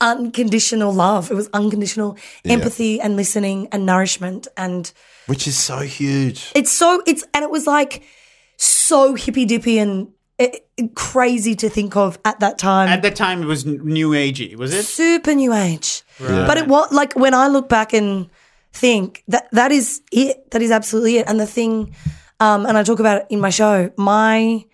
[0.00, 1.30] unconditional love.
[1.30, 4.92] It was unconditional empathy and listening and nourishment, and
[5.26, 6.50] Which is so huge.
[6.54, 8.02] it's so it's and it was like
[8.56, 12.88] so hippy dippy and it, it- crazy to think of at that time.
[12.88, 14.84] At that time, it was new agey, was it?
[14.84, 16.02] super new age.
[16.18, 18.28] But it was like when I look back and
[18.72, 20.50] think that that is it.
[20.50, 21.28] That is absolutely it.
[21.28, 21.94] And the thing,
[22.40, 23.90] um, and I talk about it in my show.
[23.96, 24.64] My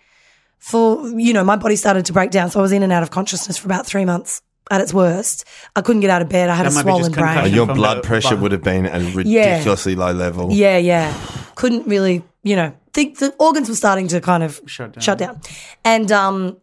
[0.57, 3.03] for you know, my body started to break down, so I was in and out
[3.03, 5.45] of consciousness for about three months at its worst.
[5.75, 6.49] I couldn't get out of bed.
[6.49, 7.45] I had That a might be just swollen brain.
[7.45, 8.41] And your blood the pressure bump.
[8.43, 10.51] would have been a ridiculously low level.
[10.51, 11.13] Yeah, yeah.
[11.55, 15.01] Couldn't really, you know, think the organs were starting to kind of Shut down.
[15.01, 15.41] Shut down.
[15.83, 16.57] And um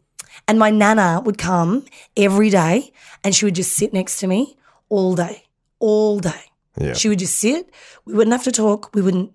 [0.47, 1.85] and my nana would come
[2.17, 2.93] every day
[3.25, 4.57] and she would just sit next to me
[4.89, 5.45] all day.
[5.81, 6.45] All day.
[6.79, 6.95] Yeah.
[6.95, 7.71] She would just sit.
[8.05, 8.95] We wouldn't have to talk.
[8.95, 9.33] We wouldn't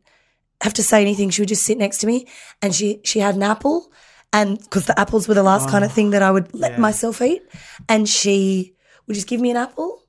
[0.61, 1.29] have to say anything.
[1.29, 2.27] She would just sit next to me
[2.61, 3.91] and she she had an apple
[4.33, 7.21] and because the apples were the last kind of thing that I would let myself
[7.21, 7.43] eat.
[7.89, 8.73] And she
[9.07, 10.03] would just give me an apple.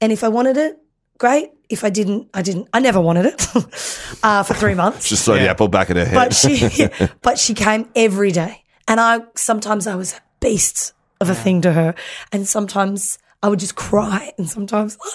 [0.00, 0.78] And if I wanted it,
[1.18, 1.50] great.
[1.68, 2.68] If I didn't, I didn't.
[2.72, 3.46] I never wanted it
[4.22, 5.06] uh, for three months.
[5.06, 6.14] She just throw the apple back at her head.
[6.14, 6.88] but she,
[7.22, 11.62] but she came every day, and I sometimes I was a beast of a thing
[11.62, 11.94] to her,
[12.30, 15.12] and sometimes I would just cry, and sometimes oh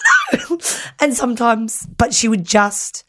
[0.49, 0.57] no,
[0.99, 3.03] and sometimes, but she would just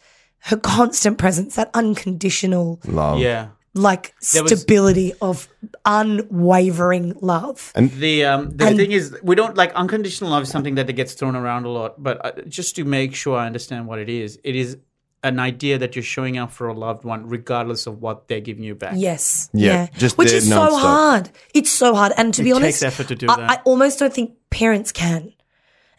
[0.47, 3.19] her constant presence, that unconditional Love.
[3.21, 3.49] Yeah.
[3.75, 5.47] like There was- stability of
[5.85, 7.73] unwavering love.
[7.75, 10.87] And The um the And- thing is we don't like unconditional love is something that
[10.95, 14.09] gets thrown around a lot, but uh, just to make sure I understand what it
[14.09, 14.77] is, it is
[15.25, 18.65] an idea that you're showing up for a loved one regardless of what they're giving
[18.65, 18.95] you back.
[18.97, 19.49] Yes.
[19.53, 21.31] Yeah, just which there is so hard.
[21.55, 22.13] It's so hard.
[22.17, 23.51] And to be honest, takes effort to do I, that.
[23.51, 25.33] I almost don't think parents can.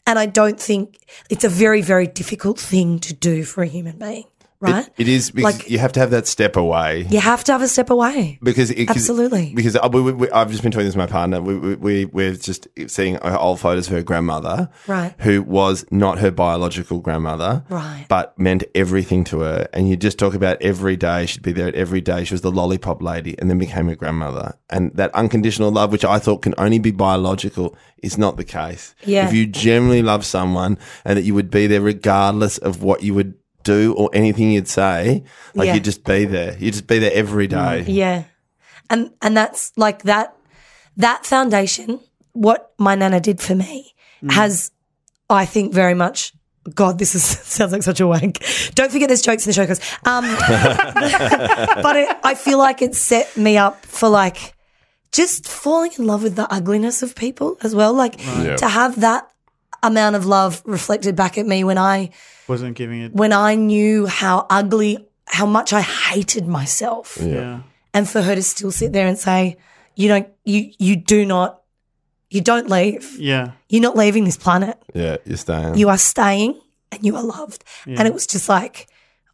[0.06, 3.98] And I don't think it's a very, very difficult thing to do for a human
[3.98, 4.26] being,
[4.63, 4.88] right?
[4.88, 7.06] It, it is because Like- you have to have that step away.
[7.10, 8.39] you have to have a step away.
[8.41, 9.54] Because it, 'cause- Absolutely.
[9.56, 11.41] because uh, I, we, we, I've just been talking this to my partner.
[11.41, 15.13] We, we, we we're just seeing uh, old photos of her grandmother, Right.
[15.19, 18.06] Who was not her biological grandmother, Right.
[18.10, 19.67] But meant everything to her.
[19.73, 21.26] And you just talk about every day.
[21.26, 22.23] She'd be there at every day.
[22.23, 24.58] She was the lollipop lady, and then became her grandmother.
[24.69, 28.95] And that unconditional love, which I thought can only be biological, is not the case.
[29.06, 29.28] Yeah.
[29.28, 33.13] If you genuinely love someone, and that you would be there regardless of what you
[33.13, 35.23] would do or anything you'd say,
[35.56, 35.73] like Yeah.
[35.76, 36.56] you'd just be there.
[36.60, 37.84] You'd just be there every day.
[37.88, 38.23] Yeah.
[38.89, 40.36] And and that's like that
[40.97, 41.99] that foundation,
[42.34, 43.93] what my nana did for me,
[44.30, 44.71] has
[45.30, 46.34] I think very much
[46.76, 47.23] God, this is
[47.58, 48.39] sounds like such a wank.
[48.76, 50.23] Don't forget there's jokes in the show, because um,
[51.84, 54.54] but it, I feel like it set me up for like
[55.12, 57.93] just falling in love with the ugliness of people as well.
[57.93, 58.56] Like Yeah.
[58.58, 59.30] to have that
[59.82, 62.12] amount of love reflected back at me when I
[62.47, 67.62] Wasn't giving it when I knew how ugly, how much I hated myself yeah.
[67.93, 69.58] and for her to still sit there and say,
[69.95, 71.62] "You don't, you you do not,
[72.29, 73.17] you don't leave.
[73.19, 73.51] Yeah.
[73.69, 74.77] You're not leaving this planet.
[74.93, 75.75] Yeah, you're staying.
[75.75, 76.60] You are staying,
[76.91, 78.88] and you are loved." And it was just like,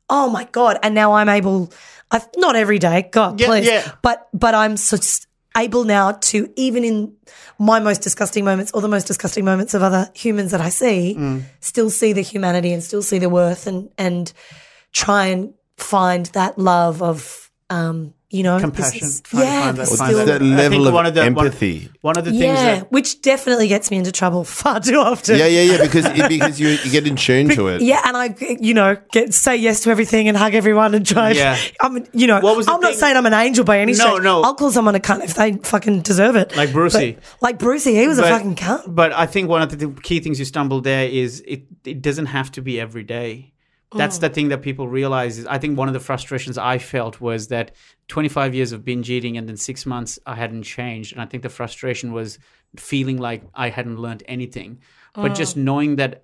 [0.10, 1.72] "Oh my god!" And now I'm able.
[2.12, 3.92] I've not every day, God, Yeah, please, yeah.
[4.02, 5.28] but but I'm so s-
[5.64, 7.16] able now to even in
[7.58, 11.16] my most disgusting moments or the most disgusting moments of other humans that I see,
[11.18, 11.44] Mm.
[11.60, 14.32] still see the humanity and still see the worth and and
[14.92, 19.08] try and find that love of um you know Compassion.
[19.08, 21.46] is- yeah find that- this find still- that level think of one of the- one-
[21.46, 21.90] empathy.
[22.02, 25.38] One, of the things yeah that which definitely gets me into trouble far too often
[25.38, 25.82] yeah, yeah, yeah.
[25.82, 27.82] Because it, because you you get in tune to it.
[27.82, 31.32] yeah, and I, you know, get say yes to everything and hug everyone and try.
[31.32, 31.58] Yeah.
[31.82, 34.24] I'm, you know, What was I'm not saying I'm an angel by any No, stretch.
[34.24, 34.42] no.
[34.44, 36.56] I'll call someone a cunt if they fucking deserve it.
[36.56, 37.14] Like Brucey.
[37.14, 38.84] But- like Brucey, he was a fucking cunt.
[38.94, 42.28] But I think one of the key things you stumble there is it it doesn't
[42.28, 43.54] have to be every day.
[43.96, 44.22] That's Mm.
[44.22, 47.48] the thing that people realize is I think one of the frustrations I felt was
[47.48, 47.72] that
[48.08, 51.42] 25 years of binge eating and then 6 months I hadn't changed and I think
[51.44, 52.38] the frustration was
[52.78, 54.80] feeling like I hadn't learned anything.
[55.16, 55.62] But just Mm.
[55.64, 56.24] knowing that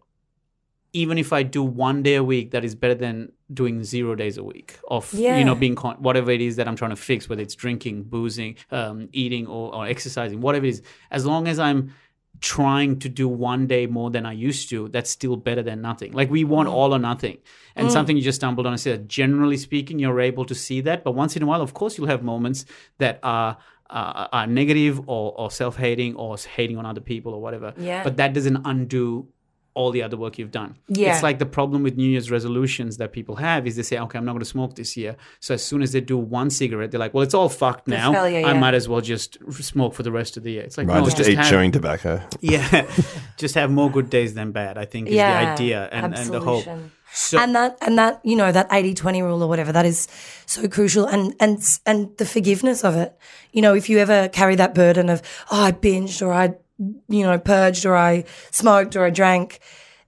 [0.94, 4.38] even if I do one day a week, that is better than doing zero days
[4.38, 5.38] a week of Yeah.
[5.38, 8.04] you know being con- whatever it is that I'm trying to fix, whether it's drinking,
[8.04, 10.82] boozing, um, eating, or, or exercising, whatever it is.
[11.12, 11.92] As long as I'm
[12.42, 16.12] trying to do one day more than I used to, that's still better than nothing.
[16.14, 17.38] Like we want all or nothing,
[17.76, 18.74] and something you just stumbled on.
[18.74, 21.74] I said, generally speaking, you're able to see that, but once in a while, of
[21.74, 22.66] course, you'll have moments
[22.98, 23.58] that are.
[23.88, 28.04] Uh, are negative or, or self-hating or hating on other people or whatever Yeah.
[28.04, 29.28] but that doesn't undo
[29.76, 30.78] all the other work you've done.
[30.88, 31.14] Yeah.
[31.14, 34.18] It's like the problem with New Year's resolutions that people have is they say, okay,
[34.18, 35.18] I'm not going to smoke this year.
[35.42, 38.14] So as soon as they do one cigarette, they're like, well, it's all fucked now.
[38.14, 40.64] failure, I might as well just smoke for the rest of the year.
[40.64, 42.22] It's like, Right, no, just, just eat have, chewing tobacco.
[42.42, 42.90] Yeah,
[43.38, 44.78] just have more good days than bad.
[44.78, 46.66] I think is the idea and, and the hope.
[47.12, 50.08] So and that and that you know that 80-20 rule or whatever that is
[50.46, 53.18] so crucial and and and the forgiveness of it
[53.54, 57.24] you know if you ever carry that burden of oh i binged or i you
[57.24, 59.60] know purged or i smoked or i drank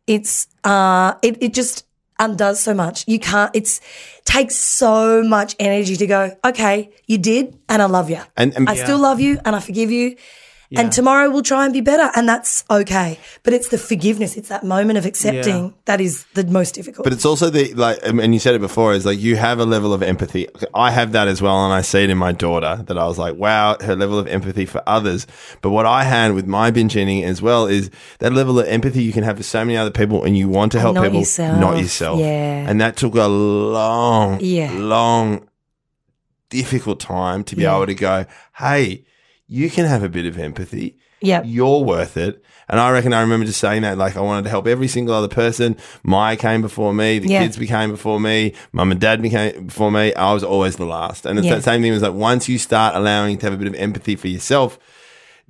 [0.06, 1.86] it's uh it, it just
[2.20, 3.04] undoes so much.
[3.08, 3.80] You can't it's
[4.26, 8.68] takes so much energy to go okay you did and i love you And, and
[8.68, 10.18] i still love you and i forgive you
[10.76, 12.12] And tomorrow we'll try and be better.
[12.16, 13.20] And that's okay.
[13.44, 14.36] But it's the forgiveness.
[14.36, 15.72] It's that moment of accepting Yeah.
[15.86, 17.06] that is the most difficult.
[17.06, 19.66] But it's also the like, and you said it before, is like you have a
[19.66, 20.48] level of empathy.
[20.74, 23.18] I have that as well, and I see it in my daughter that I was
[23.18, 25.26] like, wow, her level of empathy for others.
[25.62, 29.04] But what I had with my binge eating as well is that level of empathy
[29.04, 31.20] you can have for so many other people, and you want to help not people,
[31.20, 31.60] yourself.
[31.60, 32.20] not yourself.
[32.20, 32.70] Yeah.
[32.70, 34.72] and that took a long, Yeah.
[34.74, 35.48] long,
[36.50, 37.76] difficult time to be Yeah.
[37.76, 38.26] able to go,
[38.58, 39.04] hey,
[39.48, 41.44] you can have a bit of empathy Yep.
[41.48, 42.44] you're worth it.
[42.70, 45.16] And I reckon I remember just saying that, like I wanted to help every single
[45.16, 45.76] other person.
[46.04, 47.42] Maya came before me, the Yeah.
[47.42, 50.14] kids became before me, mum and dad became before me.
[50.14, 51.26] I was always the last.
[51.26, 51.56] And it's Yeah.
[51.56, 54.16] that same thing as like once you start allowing to have a bit of empathy
[54.16, 54.78] for yourself,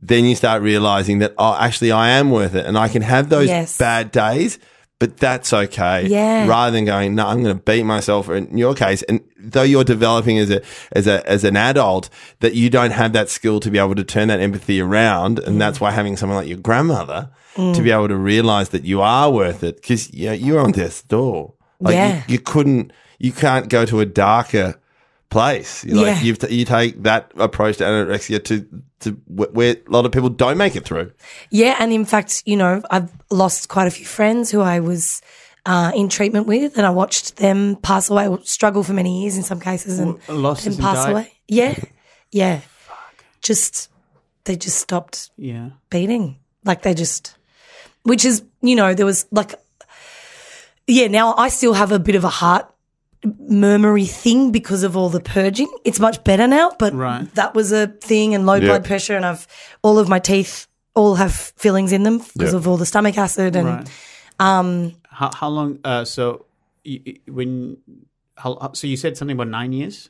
[0.02, 3.28] then you start realizing that, oh, actually I am worth it and I can have
[3.30, 3.78] those Yes.
[3.78, 4.60] bad days.
[5.00, 6.08] But that's okay.
[6.08, 6.48] Yeah.
[6.48, 8.28] Rather than going, no, I'm going to beat myself.
[8.30, 10.62] Or in your case, and though you're developing as a
[10.94, 14.04] as a as an adult, that you don't have that skill to be able to
[14.04, 17.74] turn that empathy around, and that's why having someone like your grandmother Mm.
[17.76, 20.72] to be able to realize that you are worth it, because you know, you're on
[20.74, 21.54] death's door.
[21.80, 22.22] Like you- Yeah.
[22.28, 24.76] you, couldn't, you can't go to a darker
[25.30, 25.84] place.
[25.86, 26.22] Like Yeah.
[26.22, 28.66] you've t- you take that approach to anorexia to
[29.02, 31.12] to wh- where a lot of people don't make it through.
[31.52, 35.22] Yeah, and in fact, you know, I've lost quite a few friends who I was
[35.66, 39.36] uh, in treatment with, and I watched them pass away, or struggle for many years
[39.38, 41.12] in some cases, and lost then as in pass died?
[41.12, 41.34] away.
[41.48, 41.76] Yeah,
[42.32, 42.62] yeah.
[43.42, 43.90] Just
[44.46, 45.70] they just stopped Yeah.
[45.90, 47.36] beating, like they just,
[48.04, 49.54] which is you know there was like,
[50.88, 51.08] yeah.
[51.08, 52.66] Now I still have a bit of a heart
[53.24, 55.68] murmury thing because of all the purging.
[55.84, 57.34] It's much better now, but Right.
[57.36, 58.68] that was a thing and low Yeah.
[58.68, 59.48] blood pressure and I've
[59.82, 62.58] all of my teeth all have fillings in them because Yeah.
[62.60, 63.88] of all the stomach acid and Right.
[64.40, 65.80] um How how long?
[65.84, 66.46] Uh, so
[66.86, 67.78] y- y- when
[68.38, 70.10] how, how- so you said something about nine years,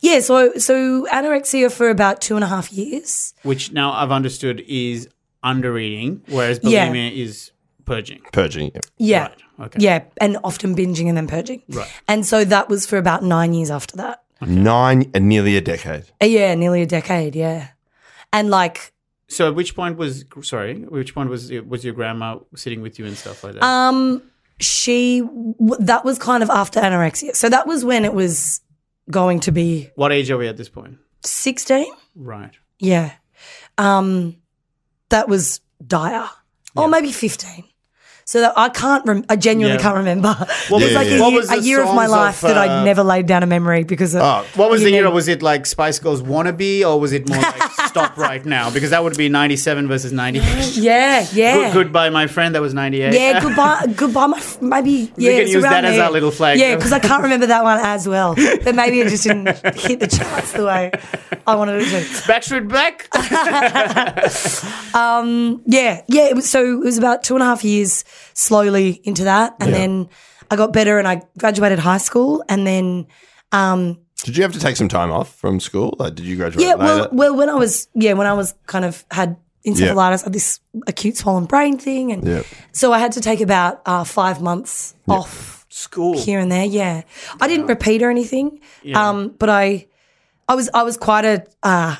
[0.00, 3.34] yeah, so so anorexia for about two and a half years.
[3.42, 5.08] which now I've understood is
[5.42, 6.88] under eating, whereas Yeah.
[6.88, 7.52] bulimia is
[7.84, 8.20] purging.
[8.32, 8.70] Purging.
[8.74, 8.80] yeah.
[8.98, 9.22] Yeah.
[9.22, 9.42] Right.
[9.60, 9.78] Okay.
[9.80, 11.62] Yeah, and often binging and then purging.
[11.68, 11.88] Right.
[12.06, 14.22] And so that was for about nine years after that.
[14.40, 16.04] Nine and nearly a decade.
[16.22, 17.68] Uh, Yeah, nearly a decade, yeah.
[18.32, 18.92] And like
[19.28, 20.82] So at which point was sorry?
[20.84, 23.64] at Which point was was your grandma sitting with you and stuff like that?
[23.64, 24.22] um
[24.60, 27.34] she w- that was kind of after anorexia.
[27.34, 28.60] So that was when it was
[29.10, 30.98] going to be what age are we at this point?
[31.24, 31.86] 16.
[32.14, 32.52] Right.
[32.78, 33.12] Yeah.
[33.76, 34.36] Um,
[35.08, 36.28] that was dire.
[36.76, 37.64] Or maybe 15.
[38.28, 39.82] So that I can't, rem- I genuinely Yeah.
[39.82, 40.28] can't remember.
[40.28, 42.10] What it was- was like yeah, a, what year, was a year of my songs
[42.10, 44.20] life of, that I'd uh, never laid down a memory because of.
[44.20, 45.10] Oh, What was You the know- era?
[45.10, 47.54] Was it like Spice Girls wannabe, or was it more like
[47.98, 48.70] Stop Right Now?
[48.70, 50.76] Because that would be ninety seven versus ninety eight.
[50.78, 51.54] Yeah, yeah.
[51.54, 52.54] Good, goodbye, my friend.
[52.54, 53.14] That was ninety eight.
[53.14, 54.26] Yeah, goodbye, goodbye.
[54.26, 55.38] My f- maybe yeah.
[55.38, 56.58] can use around that as our little flag.
[56.58, 58.34] Yeah, because I can't remember that one as well.
[58.34, 60.92] But maybe it just didn't hit the charts the way
[61.46, 61.96] I wanted it to.
[62.30, 63.08] Backstreet Back.
[65.66, 66.24] Yeah, yeah.
[66.28, 69.72] It was so it was about two and a half years slowly into that, and
[69.72, 70.08] then
[70.50, 73.06] I got better and I graduated high school, and then
[73.52, 75.94] um, Did you have to take some time off from school?
[75.98, 76.84] Like, did you graduate yeah, later?
[76.84, 80.32] well, well, when I was yeah, when I was kind of had encephalitis, I had
[80.32, 82.42] this acute swollen brain thing, and Yeah.
[82.72, 86.18] so I had to take about uh, five months off School.
[86.18, 86.64] here and there.
[86.64, 87.02] Yeah,
[87.40, 88.60] I didn't repeat or anything,
[88.94, 89.86] um, but I,
[90.48, 91.44] I was I was quite a.
[91.62, 91.96] Uh,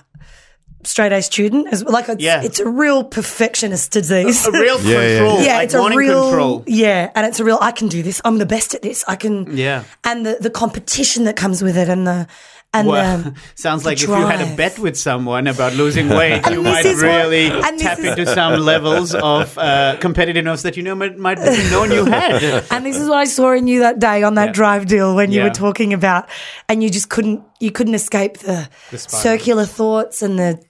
[0.84, 2.42] Straight A student, as like it's, Yeah.
[2.42, 4.46] it's a real perfectionist disease.
[4.46, 5.42] A real Yeah, yeah, control.
[5.42, 6.64] yeah, like it's a real control.
[6.66, 7.58] yeah, and it's a real.
[7.60, 8.20] I can do this.
[8.24, 9.04] I'm the best at this.
[9.08, 9.56] I can.
[9.56, 9.82] Yeah.
[10.04, 12.26] and the the competition that comes with it, and the
[12.72, 16.08] and Well, the sounds like the if you had a bet with someone about losing
[16.10, 20.62] weight, you might is what- really and tap is- into some levels of uh, competitiveness
[20.62, 22.42] that you know might, might have known you had.
[22.70, 24.52] and this is what I saw in you that day on that Yeah.
[24.52, 25.48] drive Dil when you Yeah.
[25.48, 26.28] were talking about,
[26.68, 29.22] and you just couldn't you couldn't escape the, spiral.
[29.38, 30.60] circular thoughts and the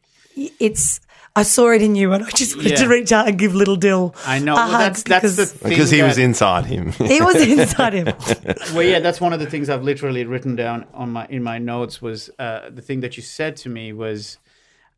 [0.61, 1.01] it's.
[1.37, 3.77] I saw it in you, and I just wanted to reach out and give little
[3.77, 4.15] Dil.
[4.27, 4.55] I know.
[4.55, 6.91] a Well, hug that's that's the because thing because he was inside him.
[6.93, 8.09] He was inside him.
[8.75, 11.59] Well, yeah, that's one of the things I've literally written down on my in my
[11.59, 12.03] notes.
[12.03, 14.39] Was uh, the thing that you said to me was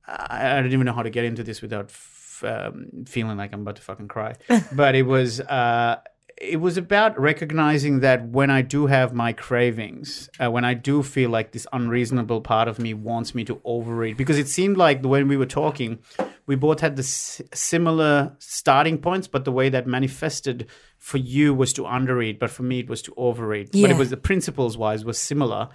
[0.06, 3.52] I, I don't even know how to get into this without f- um, feeling like
[3.52, 4.34] I'm about to fucking cry.
[4.72, 5.98] but it was uh,
[6.40, 11.02] it was about recognizing that when I do have my cravings, uh, when I do
[11.02, 15.02] feel like this unreasonable part of me wants me to overeat, because it seemed like
[15.04, 15.98] when we were talking,
[16.46, 21.52] we both had the s- similar starting points, but the way that manifested for you
[21.54, 23.70] was to undereat, but for me it was to overeat.
[23.72, 25.68] But it was the principles wise was similar,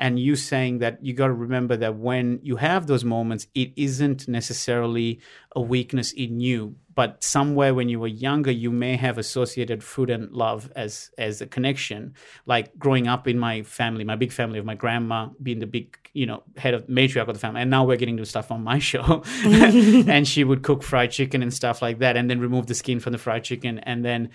[0.00, 3.70] and you saying that you got to remember that when you have those moments, it
[3.76, 5.20] isn't necessarily
[5.54, 10.08] a weakness in you, but somewhere when you were younger, you may have associated food
[10.08, 12.14] and love as as a connection.
[12.46, 15.98] Like growing up in my family, my big family of my grandma being the big,
[16.14, 18.64] you know, head of matriarch of the family, and now we're getting to stuff on
[18.64, 22.68] my show, and she would cook fried chicken and stuff like that, and then remove
[22.68, 24.30] the skin from the fried chicken, and then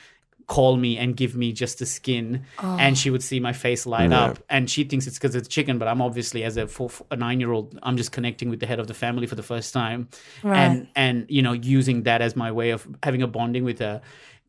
[0.48, 2.78] call me and give me just the skin oh.
[2.80, 4.40] and she would see my face light up.
[4.50, 7.40] And she thinks it's because it's chicken but i'm obviously as a four, a nine
[7.40, 10.10] year old i'm just connecting with the head of the family for the first time.
[10.56, 14.02] And and you know using that as my way of having a bonding with her.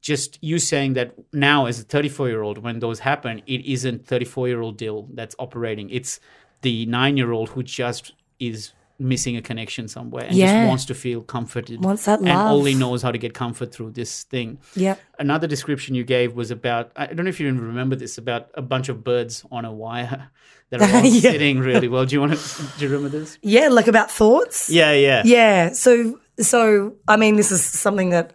[0.02, 4.06] Just you saying that now as a 34 year old when those happen it isn't
[4.06, 5.90] 34 year old Dil that's operating.
[5.90, 6.20] It's
[6.62, 10.46] the nine year old who just is missing a connection somewhere and Yeah.
[10.60, 12.28] just wants to feel comforted Wants that love.
[12.30, 14.98] and only knows how to get comfort through this thing Yep.
[15.18, 18.48] another description you gave was about I don't know if you even remember this about
[18.54, 20.30] a bunch of birds on a wire
[20.70, 21.30] that are all Yeah.
[21.32, 22.06] sitting really well.
[22.06, 23.38] Do you want to do you remember this?
[23.42, 24.68] Yeah, like about thoughts.
[24.70, 25.22] Yeah, yeah.
[25.24, 25.72] Yeah.
[25.72, 28.32] So, so I mean, this is something that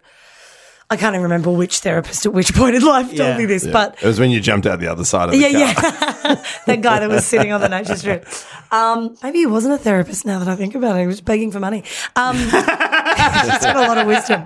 [0.92, 3.38] I can't even remember which therapist at which point in life told Yeah.
[3.38, 5.72] me this, but It was when you jumped out the other side of the yeah,
[5.74, 5.90] car.
[5.94, 6.44] yeah.
[6.66, 8.26] that guy that was sitting on the nature strip.
[8.70, 11.00] Um, maybe he wasn't a therapist now that I think about it.
[11.00, 11.82] He was begging for money.
[12.16, 14.44] Um, he's got a lot of wisdom.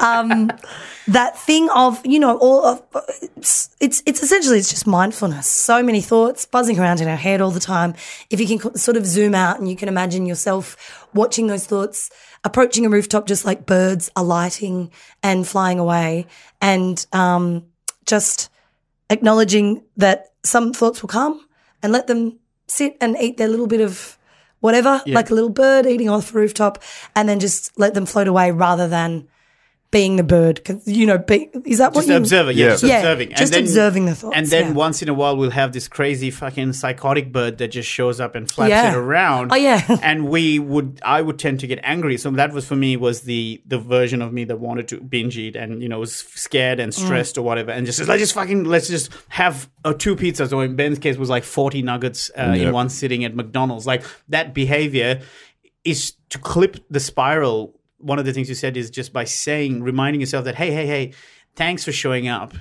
[0.00, 0.50] Um,
[1.08, 2.82] that thing of, you know, all of,
[3.36, 5.46] it's, it's, it's essentially, it's just mindfulness.
[5.46, 7.94] So many thoughts buzzing around in our head all the time.
[8.30, 12.10] If you can sort of zoom out and you can imagine yourself watching those thoughts,
[12.44, 14.90] approaching a rooftop just like birds alighting
[15.22, 16.26] and flying away
[16.60, 17.64] and, um,
[18.06, 18.50] just
[19.10, 21.46] acknowledging that some thoughts will come
[21.82, 24.18] and let them sit and eat their little bit of
[24.60, 26.82] whatever, like a little bird eating off the rooftop,
[27.14, 29.28] and then just let them float away rather than
[29.94, 30.62] being the bird.
[30.64, 32.70] 'Cause, you know, be, is that Just what you observer, yeah, Yeah.
[32.72, 33.28] just Yeah, observing.
[33.36, 34.72] just observing the thoughts, And then yeah.
[34.72, 38.34] once in a while, we'll have this crazy fucking psychotic bird that just shows up
[38.34, 38.90] and flaps Yeah.
[38.92, 39.52] it around.
[39.52, 39.80] Oh, yeah.
[40.02, 42.16] and we would, I would tend to get angry.
[42.18, 45.38] So that was for me was the the version of me that wanted to binge
[45.38, 46.96] eat and you know was scared and Mm.
[47.04, 50.52] stressed or whatever, and just let's just fucking let's just have uh, two pizzas.
[50.52, 53.86] Or in Ben's case, was like forty nuggets uh, in one sitting at McDonald's.
[53.86, 55.20] Like that behavior
[55.84, 57.74] is to clip the spiral.
[57.98, 60.86] One of the things you said is just by saying, reminding yourself that, hey, hey,
[60.86, 61.12] hey,
[61.54, 62.54] thanks for showing up.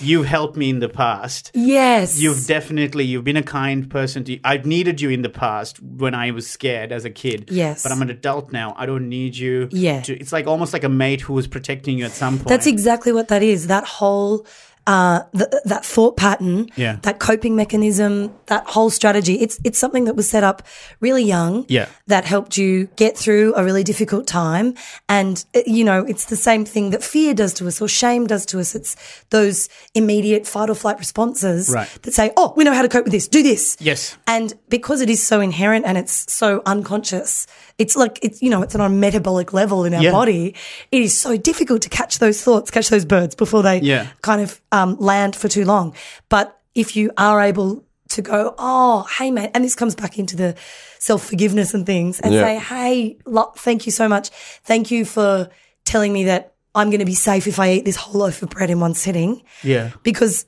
[0.00, 1.50] You've helped me in the past.
[1.54, 2.20] Yes.
[2.20, 6.14] You've definitely you've been a kind person to I've needed you in the past when
[6.14, 7.48] I was scared as a kid.
[7.50, 7.82] Yes.
[7.82, 8.74] But I'm an adult now.
[8.76, 9.68] I don't need you.
[9.72, 10.02] Yeah.
[10.02, 12.48] To, it's like almost like a mate who was protecting you at some point.
[12.48, 13.66] That's exactly what that is.
[13.68, 14.46] That whole
[14.88, 16.96] uh, th- that thought pattern, Yeah.
[17.02, 19.34] that coping mechanism, that whole strategy.
[19.44, 20.62] It's it's something that was set up
[21.00, 21.64] really young.
[21.68, 21.86] Yeah.
[22.06, 24.74] that helped you get through a really difficult time.
[25.08, 28.26] And uh, you know, it's the same thing that fear does to us or shame
[28.26, 28.74] does to us.
[28.74, 28.96] It's
[29.30, 31.88] those immediate fight or flight responses Right.
[32.02, 33.28] that say, "Oh, we know how to cope with this.
[33.28, 34.16] Do this." Yes.
[34.26, 37.46] And because it is so inherent and it's so unconscious,
[37.78, 40.10] it's like it's you know it's on a metabolic level in our Yeah.
[40.12, 40.54] body.
[40.90, 44.08] It is so difficult to catch those thoughts, catch those birds before they Yeah.
[44.22, 45.94] kind of um, land for too long.
[46.28, 50.34] But if you are able to go, oh, hey, mate, and this comes back into
[50.36, 50.54] the
[50.98, 52.42] self forgiveness and things, and Yeah.
[52.42, 54.30] say, hey, lo- thank you so much.
[54.64, 55.48] Thank you for
[55.84, 58.50] telling me that I'm going to be safe if I eat this whole loaf of
[58.50, 59.90] bread in one sitting Yeah.
[60.02, 60.46] because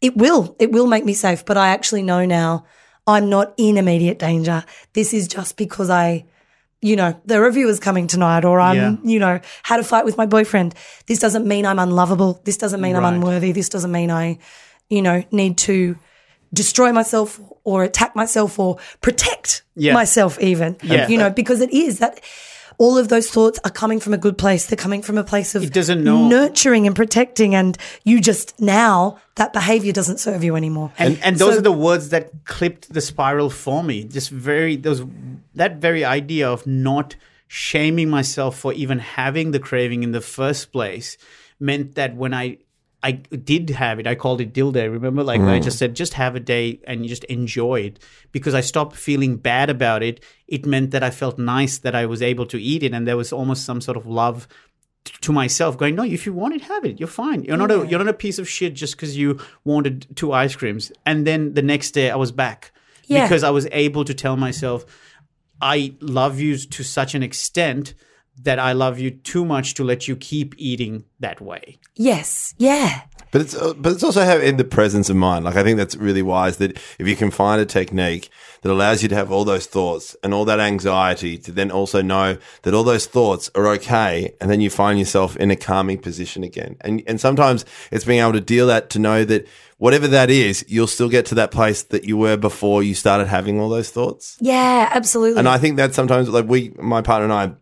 [0.00, 2.64] it will it will make me safe but i actually know now
[3.06, 4.64] i'm not in immediate danger
[4.94, 6.24] this is just because i
[6.82, 8.96] you know the reviewer's coming tonight or i'm Yeah.
[9.02, 10.74] you know had a fight with my boyfriend
[11.06, 13.04] this doesn't mean i'm unlovable this doesn't mean Right.
[13.04, 14.38] i'm unworthy this doesn't mean i
[14.88, 15.96] you know need to
[16.52, 19.92] destroy myself or attack myself or protect Yeah.
[19.94, 21.06] myself even Yeah.
[21.08, 22.20] you know because it is that
[22.80, 24.64] all of those thoughts are coming from a good place.
[24.66, 29.18] They're coming from a place of doesn't know- nurturing and protecting and you just now
[29.34, 30.90] that behavior doesn't serve you anymore.
[30.98, 34.04] And and those So- are the words that clipped the spiral for me.
[34.04, 35.02] Just very those
[35.54, 37.16] that very idea of not
[37.48, 41.18] shaming myself for even having the craving in the first place
[41.58, 42.46] meant that when I
[43.02, 44.88] I did have it, I called it Dil day.
[44.88, 45.62] Remember, like I mm.
[45.62, 47.98] just said, just have a day and you just enjoy it.
[48.30, 50.22] Because I stopped feeling bad about it.
[50.46, 53.16] It meant that I felt nice that I was able to eat it, and there
[53.16, 54.46] was almost some sort of love
[55.04, 57.00] t- to myself going no if you want it have it.
[57.00, 57.42] You're fine.
[57.44, 60.54] You're not a you're not a piece of shit just because you wanted two ice
[60.54, 60.92] creams.
[61.06, 62.72] And then the next day i was back.
[63.06, 63.24] Yeah.
[63.24, 64.84] because i was able to tell myself
[65.60, 67.94] i love you to such an extent
[68.42, 73.02] that i love you too much to let you keep eating that way yes yeah
[73.32, 75.44] But it's uh, but it's also have in the presence of mind.
[75.44, 76.56] Like I think that's really wise.
[76.56, 78.28] That if you can find a technique
[78.62, 82.02] that allows you to have all those thoughts and all that anxiety, to then also
[82.02, 85.98] know that all those thoughts are okay, and then you find yourself in a calming
[85.98, 86.74] position again.
[86.80, 89.46] And and sometimes it's being able to deal that to know that
[89.78, 93.28] whatever that is, you'll still get to that place that you were before you started
[93.28, 94.36] having all those thoughts.
[94.40, 95.38] Yeah, absolutely.
[95.38, 97.54] And I think that sometimes, like we, my partner and I,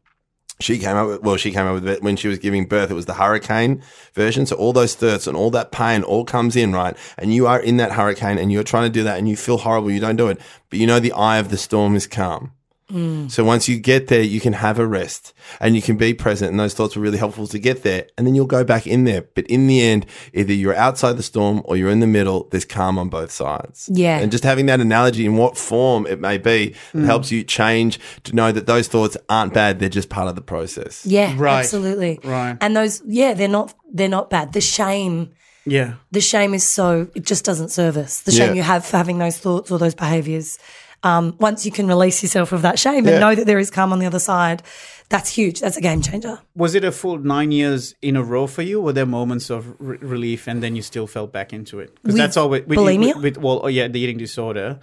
[0.60, 2.90] she came up with, well, she came up with it when she was giving birth.
[2.90, 3.82] It was the hurricane
[4.14, 4.44] version.
[4.44, 6.96] So all those thoughts and all that pain all comes in, right?
[7.16, 9.58] And you are in that hurricane and you're trying to do that and you feel
[9.58, 9.90] horrible.
[9.90, 10.40] You don't do it,
[10.70, 12.52] but you know, the eye of the storm is calm.
[12.90, 13.30] Mm.
[13.30, 16.50] So once you get there, you can have a rest and you can be present.
[16.50, 18.06] And those thoughts were really helpful to get there.
[18.16, 19.22] And then you'll go back in there.
[19.22, 22.48] But in the end, either you're outside the storm or you're in the middle.
[22.50, 23.90] There's calm on both sides.
[23.92, 24.18] Yeah.
[24.18, 27.04] And just having that analogy in what form it may be mm.
[27.04, 29.80] helps you change to know that those thoughts aren't bad.
[29.80, 31.04] They're just part of the process.
[31.04, 31.60] yeah, Right.
[31.60, 32.18] absolutely.
[32.24, 32.56] Right.
[32.60, 34.52] And those, yeah, they're not they're not bad.
[34.52, 35.30] The shame,
[35.64, 35.94] Yeah.
[36.10, 38.20] the shame is so it just doesn't serve us.
[38.20, 38.54] The shame Yeah.
[38.54, 40.58] you have for having those thoughts or those behaviors.
[41.04, 43.12] Um, once you can release yourself of that shame Yeah.
[43.12, 44.62] and know that there is calm on the other side,
[45.08, 45.60] that's huge.
[45.60, 46.40] That's a game changer.
[46.56, 48.80] Was it a full nine years in a row for you?
[48.80, 51.96] Were there moments of re- relief and then you still fell back into it?
[52.02, 53.14] Because that's all with, with, bulimia?
[53.14, 54.80] with, with well, oh yeah, the eating disorder,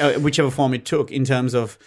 [0.00, 1.10] uh, whichever form it took.
[1.10, 1.78] In terms of,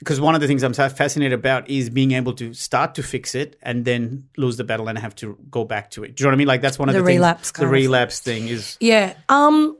[0.00, 3.04] because one of the things I'm so fascinated about is being able to start to
[3.04, 6.16] fix it and then lose the battle and have to go back to it.
[6.16, 6.48] Do you know what I mean?
[6.48, 9.14] Like that's one of The the, things- relapse The relapse thing is Yeah.
[9.28, 9.78] Um,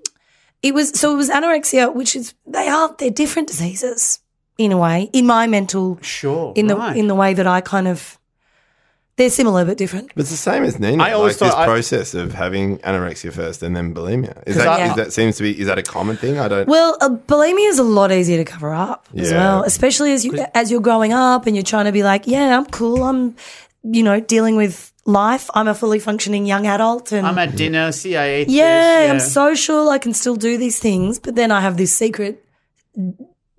[0.63, 4.21] it was so it was anorexia, which is they are they're different diseases
[4.59, 5.11] in a way.
[5.13, 6.97] In my mental, sure in the right.
[6.97, 8.19] in the way that I kind of,
[9.17, 10.13] they're similar but different.
[10.15, 11.03] But it's the same as Nina.
[11.03, 14.43] I always like this I- process of having anorexia first and then bulimia.
[14.47, 16.39] Is 'Cause that, I- is that seems to be, is that a common thing?
[16.39, 16.69] I don't.
[16.69, 20.45] Well, uh, bulimia is a lot easier to cover up as well, especially as you
[20.55, 23.03] as you're growing up and you're trying to be like, yeah, I'm cool.
[23.03, 23.35] I'm,
[23.83, 25.51] you know, dealing with life.
[25.55, 27.93] I'm a fully functioning young adult, and I'm at dinner.
[27.93, 28.49] See, I ate.
[28.49, 29.89] yeah, this, I'm social.
[29.91, 32.45] I can still do these things, but then I have this secret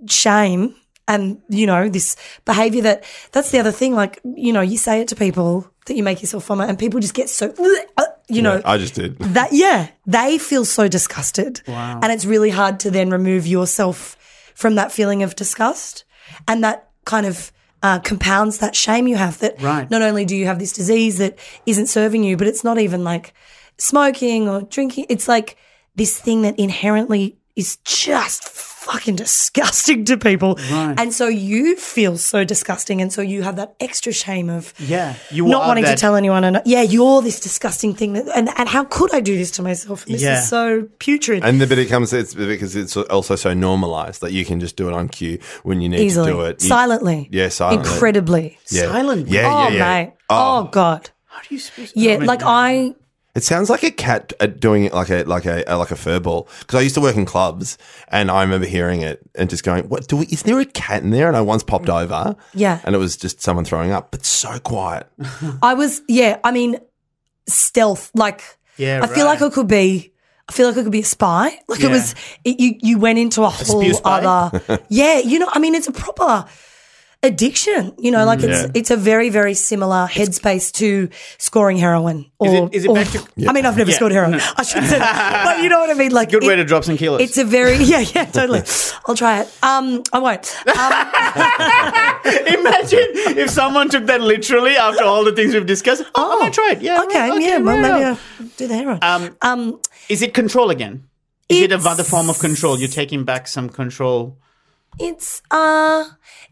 [0.07, 0.75] shame
[1.07, 2.15] and you know this
[2.45, 3.93] behavior that that's the other thing.
[3.93, 6.99] Like you know, you say it to people that you make yourself vomit, and people
[6.99, 7.53] just get so
[7.97, 9.17] uh, you know I just did.
[9.19, 14.17] that yeah they feel so disgusted and it's really hard to then remove yourself
[14.55, 16.05] from that feeling of disgust
[16.47, 17.51] and that kind of
[17.83, 19.89] uh, compounds that shame you have that Right.
[19.91, 23.03] not only do you have this disease that isn't serving you but it's not even
[23.03, 23.33] like
[23.77, 25.57] smoking or drinking it's like
[25.95, 28.43] this thing that inherently is just
[28.83, 30.95] fucking disgusting to people Right.
[30.99, 35.15] and so you feel so disgusting and so you have that extra shame of Yeah,
[35.31, 36.43] you not wanting that- to tell anyone.
[36.43, 38.13] And yeah, you're this disgusting thing.
[38.13, 40.05] That, and and how could I do this to myself?
[40.05, 40.39] This Yeah.
[40.39, 41.43] is so putrid.
[41.43, 44.75] And the, but it comes it's because it's also so normalized that you can just
[44.75, 46.61] do it on cue when you need Easily, to do it.
[46.63, 47.89] You- silently, Yeah, silently.
[47.91, 48.57] incredibly.
[48.69, 48.91] Yeah.
[48.91, 49.31] Silently?
[49.35, 49.93] Yeah, oh yeah, yeah.
[50.03, 50.13] mate.
[50.29, 50.35] Oh.
[50.59, 51.09] oh, god.
[51.27, 52.95] How do you supposed Yeah, I mean, like I.
[53.35, 55.95] It sounds like a cat uh, doing it like a like a uh, like a
[55.95, 56.47] fur ball.
[56.59, 57.79] Because I used to work in clubs,
[58.09, 60.07] and I remember hearing it and just going, "What?
[60.07, 62.79] Do we, is there a cat in there?" And I once popped over, Yeah.
[62.83, 65.07] and it was just someone throwing up, but so quiet.
[65.63, 66.01] I was.
[66.07, 66.39] Yeah.
[66.43, 66.77] I mean,
[67.47, 68.11] stealth.
[68.13, 68.41] Like.
[68.77, 69.51] Yeah, I feel like right.
[69.51, 70.11] I could be.
[70.47, 71.57] I feel like I could be a spy.
[71.67, 71.87] Like Yeah.
[71.87, 72.15] it was.
[72.43, 74.21] It, you you went into a whole spew spy?
[74.23, 74.79] other.
[74.89, 75.19] yeah.
[75.19, 75.49] You know.
[75.51, 76.45] I mean, it's a proper
[77.23, 77.93] addiction.
[77.97, 78.71] You know, like it's Yeah.
[78.79, 82.25] it's a very very similar headspace to scoring heroin.
[82.39, 83.95] Or, Is it- is it or- back to- I mean, I've never Yeah.
[83.95, 84.33] scored heroin.
[84.57, 86.11] I shouldn't say that, but you know what I mean.
[86.11, 87.21] Like Good it- way to drop some kilos.
[87.21, 88.61] It's a very yeah yeah totally.
[89.07, 89.47] I'll try it.
[89.63, 90.45] Um, I won't.
[90.67, 96.03] Um, Imagine if someone took that literally after all the things we've discussed.
[96.15, 96.81] Oh, I might try it.
[96.81, 97.01] Yeah.
[97.03, 97.57] okay, right, yeah.
[97.57, 98.03] Well, maybe.
[98.05, 98.19] I'll
[98.57, 98.99] do the heroin.
[99.01, 101.03] Um, um, is it control again?
[101.49, 102.79] Is it another form of control?
[102.79, 104.37] You're taking back some control.
[104.99, 106.05] It's uh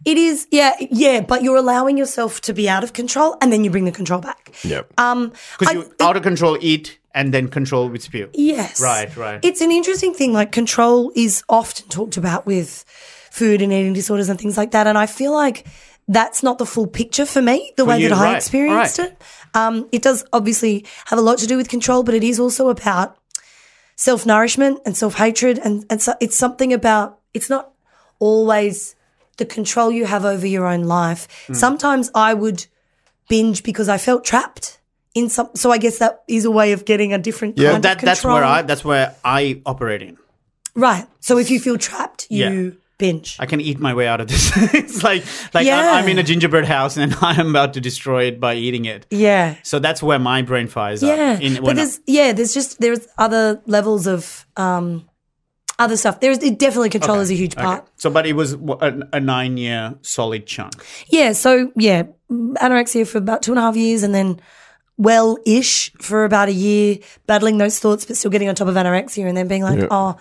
[0.06, 3.64] it is yeah yeah, but you're allowing yourself to be out of control and then
[3.64, 4.54] you bring the control back.
[4.64, 4.84] Yeah.
[4.98, 8.30] Um Because you out of control eat and then control with spew.
[8.34, 8.82] yes.
[8.82, 9.40] Right, right.
[9.44, 12.86] It's an interesting thing like control is often talked about with
[13.32, 15.66] food and eating disorders and things like that and I feel like
[16.08, 19.12] that's not the full picture for me the way you, that I right, experienced right.
[19.12, 19.22] it.
[19.54, 22.70] Um it does obviously have a lot to do with control but it is also
[22.70, 23.18] about
[23.96, 27.71] self-nourishment and self-hatred and and so it's something about it's not
[28.22, 28.96] always
[29.38, 31.28] the control you have over your own life.
[31.48, 31.54] Hmm.
[31.56, 32.66] Sometimes I would
[33.28, 34.80] binge because I felt trapped
[35.14, 35.50] in some.
[35.56, 37.72] So I guess that is a way of getting a different Yeah.
[37.74, 40.18] kind That of that's where I that's where I operate in.
[40.76, 41.06] right.
[41.20, 42.72] So if you feel trapped, you Yeah.
[42.98, 43.36] binge.
[43.40, 44.52] I can eat my way out of this.
[44.74, 45.80] it's like like Yeah.
[45.80, 49.06] I'm, I'm in a gingerbread house and I'm about to destroy it by eating it.
[49.10, 49.56] yeah.
[49.64, 51.42] So that's where my brain fires Yeah, up.
[51.42, 55.08] In, but when I- yeah, there's just there's other levels of um
[55.82, 56.20] other stuff.
[56.20, 57.64] There's definitely control is a huge Okay.
[57.64, 57.88] part.
[57.98, 58.54] So, but it was
[59.14, 60.74] a nine year solid chunk.
[61.10, 64.40] Yeah, so yeah, anorexia for about two and a half years, and then
[64.98, 68.76] well ish for about a year, battling those thoughts, but still getting on top of
[68.76, 69.88] anorexia and then being like, Yeah.
[69.92, 70.18] oh,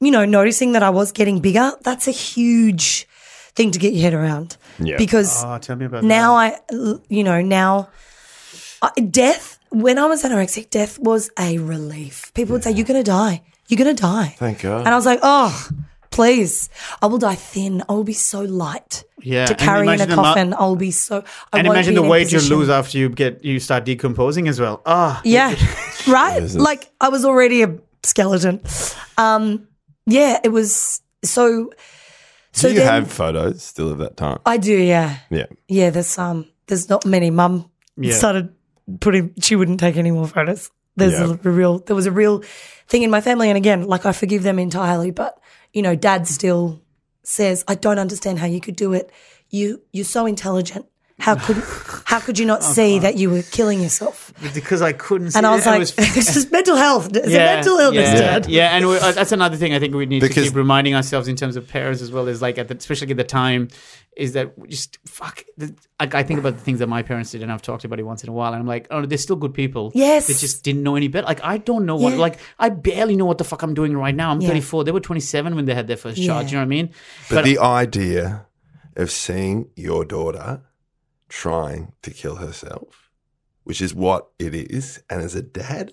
[0.00, 1.72] you know, noticing that I was getting bigger.
[1.82, 3.06] That's a huge
[3.56, 4.56] thing to get your head around.
[4.78, 4.96] Yeah.
[4.98, 6.60] Because Oh, tell me about now that.
[6.70, 7.88] I, you know, now
[8.82, 12.30] I, death, when I was anorexic, death was a relief.
[12.34, 13.42] People would say, you're going to die.
[13.70, 14.34] You're going to die.
[14.36, 14.80] Thank God.
[14.80, 15.68] And I was like, oh,
[16.10, 16.68] please.
[17.00, 17.82] I will die thin.
[17.88, 20.54] I will be so light Yeah, to carry in a imagine mu- coffin.
[20.54, 21.22] I will be so.
[21.52, 24.82] I and imagine the weight you lose after you get you start decomposing as well.
[24.84, 25.54] Ah, Yeah,
[26.08, 26.42] right.
[26.54, 28.60] Like I was already a skeleton.
[29.16, 29.68] Um,
[30.06, 31.70] yeah, it was so.
[32.52, 34.38] So Do you then have photos still of that time?
[34.44, 34.74] I do.
[34.76, 35.46] Yeah, Yeah.
[35.68, 35.90] yeah.
[35.90, 36.46] There's um.
[36.66, 37.30] There's not many.
[37.30, 38.14] Mum Yeah.
[38.16, 38.48] started
[38.98, 39.34] putting.
[39.40, 40.70] She wouldn't take any more photos.
[40.96, 41.36] There's Yeah.
[41.42, 41.78] a, real.
[41.78, 42.42] There was a real
[42.88, 45.38] thing in my family, and again, like I forgive them entirely, but
[45.72, 46.80] you know, Dad still
[47.22, 49.10] says, "I don't understand how you could do it.
[49.48, 50.86] You you're so intelligent.
[51.20, 51.62] How could
[52.04, 55.32] how could you not see that you were killing yourself?" because I couldn't.
[55.32, 55.70] See And I was it.
[55.70, 55.80] like,
[56.16, 57.14] "It's just mental health.
[57.14, 60.06] It's a mental illness, yeah, Dad." Yeah, and uh, that's another thing I think we
[60.06, 62.26] need to keep reminding ourselves in terms of parents as well.
[62.26, 63.68] Is like at the, especially at the time,
[64.16, 65.44] is that we just fuck.
[65.58, 67.98] The, like I think about the things that my parents did, and I've talked about
[68.00, 69.92] it once in a while, and I'm like, oh, they're still good people.
[69.94, 70.26] Yes.
[70.26, 71.26] they just didn't know any better.
[71.26, 72.14] Like I don't know what.
[72.14, 72.18] Yeah.
[72.20, 74.30] Like I barely know what the fuck I'm doing right now.
[74.30, 74.48] I'm Yeah.
[74.48, 74.84] 34.
[74.84, 76.46] They were 27 when they had their first child.
[76.50, 76.90] You know what I mean?
[77.28, 78.46] But, the idea
[78.96, 80.62] of seeing your daughter
[81.30, 83.08] trying to kill herself,
[83.64, 85.92] which is what it is, and as a dad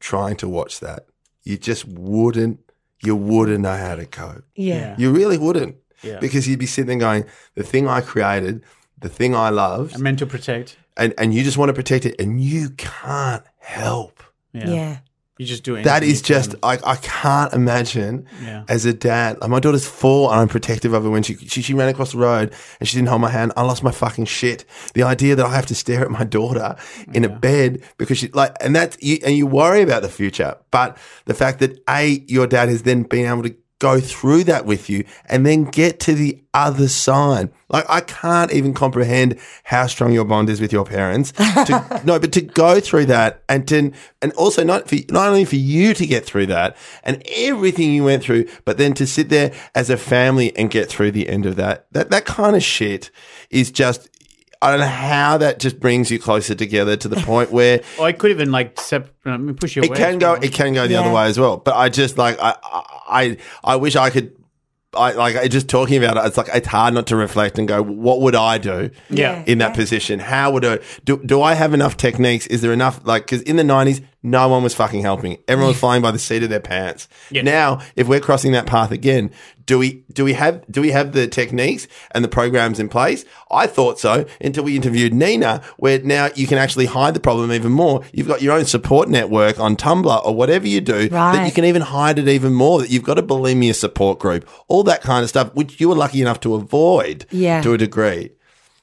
[0.00, 1.06] trying to watch that,
[1.44, 2.58] you just wouldn't,
[3.04, 4.44] you wouldn't know how to cope.
[4.56, 4.96] Yeah.
[4.98, 5.76] You really wouldn't.
[6.02, 6.18] Yeah.
[6.18, 7.24] Because you'd be sitting there going,
[7.54, 8.64] the thing I created,
[8.98, 10.78] the thing I loved, I'm meant to protect.
[10.96, 14.22] and, and you just want to protect it, and you can't help.
[14.52, 14.68] Yeah.
[14.70, 14.98] yeah.
[15.40, 15.84] You just do it.
[15.84, 18.64] That is just, I, I can't imagine Yeah.
[18.68, 19.40] as a dad.
[19.40, 22.12] Like my daughter's four and I'm protective of her when she, she, she ran across
[22.12, 23.54] the road and she didn't hold my hand.
[23.56, 24.66] I lost my fucking shit.
[24.92, 26.76] The idea that I have to stare at my daughter
[27.14, 30.58] in a bed because she like, and that's, you, and you worry about the future.
[30.70, 34.64] But the fact that A, your dad has then been able to go through that
[34.66, 37.50] with you and then get to the other side.
[37.68, 41.32] Like I can't even comprehend how strong your bond is with your parents.
[41.60, 45.44] To, no, but to go through that and to, and also not for not only
[45.44, 49.28] for you to get through that and everything you went through, but then to sit
[49.28, 51.86] there as a family and get through the end of that.
[51.92, 53.10] That that kind of shit
[53.50, 54.08] is just
[54.62, 58.06] I don't know how that just brings you closer together to the point where Or
[58.06, 59.96] I could even like sep- I mean, push you it away.
[59.96, 62.36] can go you it can go the other way as well but i just like
[62.40, 62.54] i
[63.08, 64.36] i i wish i could
[64.92, 66.26] I like I just talking about it.
[66.26, 68.90] It's like it's hard not to reflect and go, what would I do?
[69.08, 69.44] Yeah.
[69.46, 71.18] in that position, how would I do?
[71.24, 72.48] Do I have enough techniques?
[72.48, 73.00] Is there enough?
[73.04, 75.38] Like, because in the nineties, no one was fucking helping.
[75.48, 77.08] Everyone was flying by the seat of their pants.
[77.30, 77.44] Yes.
[77.44, 79.30] Now, if we're crossing that path again,
[79.64, 83.24] do we do we have do we have the techniques and the programs in place?
[83.50, 87.52] I thought so until we interviewed Nina, where now you can actually hide the problem
[87.52, 88.02] even more.
[88.12, 91.64] You've got your own support network on Tumblr or whatever you do that you can
[91.64, 92.80] even hide it even more.
[92.80, 95.94] That you've got a bulimia support group, all that kind of stuff, which you were
[95.94, 97.62] lucky enough to avoid Yeah.
[97.62, 98.30] to a degree.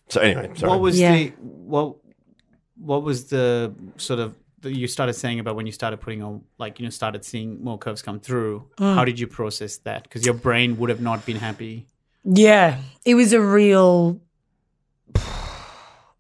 [0.10, 0.70] So anyway, sorry.
[0.72, 1.12] What was Yeah.
[1.14, 1.96] the what?
[2.80, 6.44] What was the sort of that you started saying about when you started putting on
[6.58, 8.68] like you know started seeing more curves come through?
[8.78, 8.96] Mm.
[8.96, 10.04] How did you process that?
[10.04, 11.86] Because your brain would have not been happy.
[12.24, 14.20] Yeah, it was a real.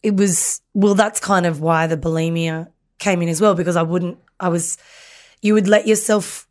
[0.04, 0.96] It was well.
[0.96, 2.68] That's kind of why the bulimia
[3.00, 4.18] came in as well because I wouldn't.
[4.40, 4.78] I was.
[5.42, 6.48] You would let yourself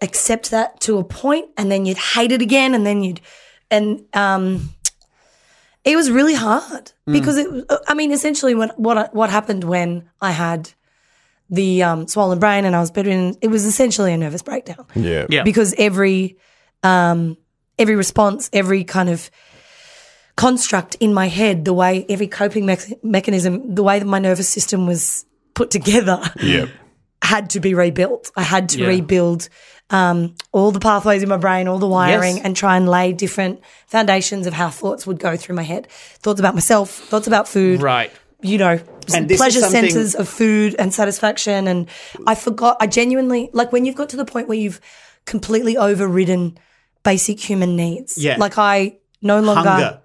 [0.00, 3.20] accept that to a point, and then you'd hate it again, and then you'd,
[3.70, 4.74] and um,
[5.84, 7.48] it was really hard because it.
[7.86, 10.72] I mean, essentially, when what what happened when I had
[11.50, 15.26] the um, swollen brain and I was bedridden, it was essentially a nervous breakdown yeah,
[15.28, 15.42] Yeah.
[15.42, 16.36] because every
[16.82, 17.36] um,
[17.78, 19.30] every response, every kind of
[20.36, 24.48] construct in my head, the way every coping mech- mechanism, the way that my nervous
[24.48, 25.24] system was
[25.54, 26.66] put together, yeah,
[27.22, 28.30] had to be rebuilt.
[28.36, 28.86] I had to Yeah.
[28.88, 29.48] rebuild
[29.90, 32.44] um, all the pathways in my brain, all the wiring, Yes.
[32.46, 35.86] and try and lay different foundations of how thoughts would go through my head.
[36.20, 38.10] Thoughts about myself, thoughts about food, Right.
[38.40, 38.80] you know,
[39.14, 41.66] And pleasure something- centers of food and satisfaction.
[41.68, 41.88] And
[42.26, 44.80] I forgot, I genuinely, like when you've got to the point where you've
[45.24, 46.58] completely overridden
[47.02, 48.16] basic human needs.
[48.18, 48.36] Yeah.
[48.38, 49.68] Like I no longer.
[49.70, 49.98] Hunger.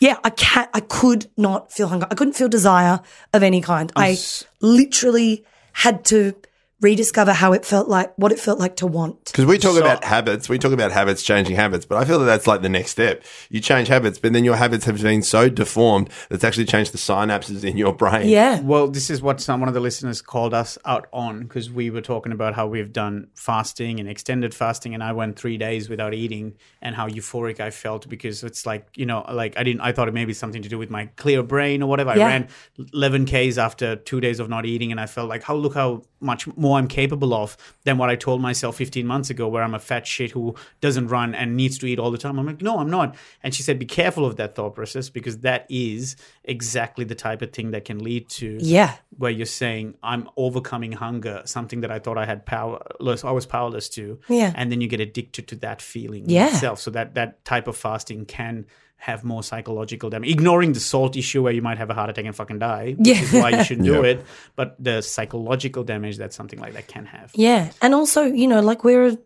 [0.00, 2.06] Yeah, I can't, I could not feel hunger.
[2.10, 3.00] I couldn't feel desire
[3.32, 3.90] of any kind.
[3.96, 6.34] I s- literally had to
[6.80, 9.26] rediscover how it felt like, what it felt like to want.
[9.26, 12.18] Because we talk So- about habits, we talk about habits, changing habits, but I feel
[12.18, 13.22] that that's like the next step.
[13.48, 16.98] You change habits, but then your habits have been so deformed that's actually changed the
[16.98, 18.28] synapses in your brain.
[18.28, 18.60] Yeah.
[18.60, 21.90] Well, this is what some one of the listeners called us out on because we
[21.90, 25.88] were talking about how we've done fasting and extended fasting, and I went three days
[25.88, 29.80] without eating, and how euphoric I felt because it's like you know, like I didn't,
[29.80, 32.10] I thought it may be something to do with my clear brain or whatever.
[32.16, 32.26] Yeah.
[32.26, 32.48] I ran
[32.92, 36.02] 11 k's after two days of not eating, and I felt like, how look how
[36.20, 39.74] much more I'm capable of than what I told myself 15 months ago, where I'm
[39.74, 42.38] a fat shit who doesn't run and needs to eat all the time.
[42.38, 43.14] I'm like, no, I'm not.
[43.42, 47.42] And she said, be careful of that thought process because that is exactly the type
[47.42, 48.94] of thing that can lead to Yeah.
[49.18, 53.46] where you're saying I'm overcoming hunger, something that I thought I had powerless, I was
[53.46, 54.52] powerless to, Yeah.
[54.56, 56.48] and then you get addicted to that feeling Yeah.
[56.48, 56.80] itself.
[56.80, 58.66] So that that type of fasting can
[59.04, 60.30] have more psychological damage.
[60.30, 63.06] Ignoring the salt issue where you might have a heart attack and fucking die, which
[63.08, 63.20] Yeah.
[63.22, 64.24] is why you shouldn't do it.
[64.56, 67.30] But the psychological damage that something like that can have.
[67.34, 69.16] Yeah, and also, you know, like we're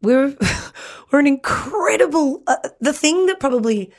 [0.00, 0.34] we're
[1.12, 2.42] we're an incredible.
[2.46, 3.92] Uh, the thing that probably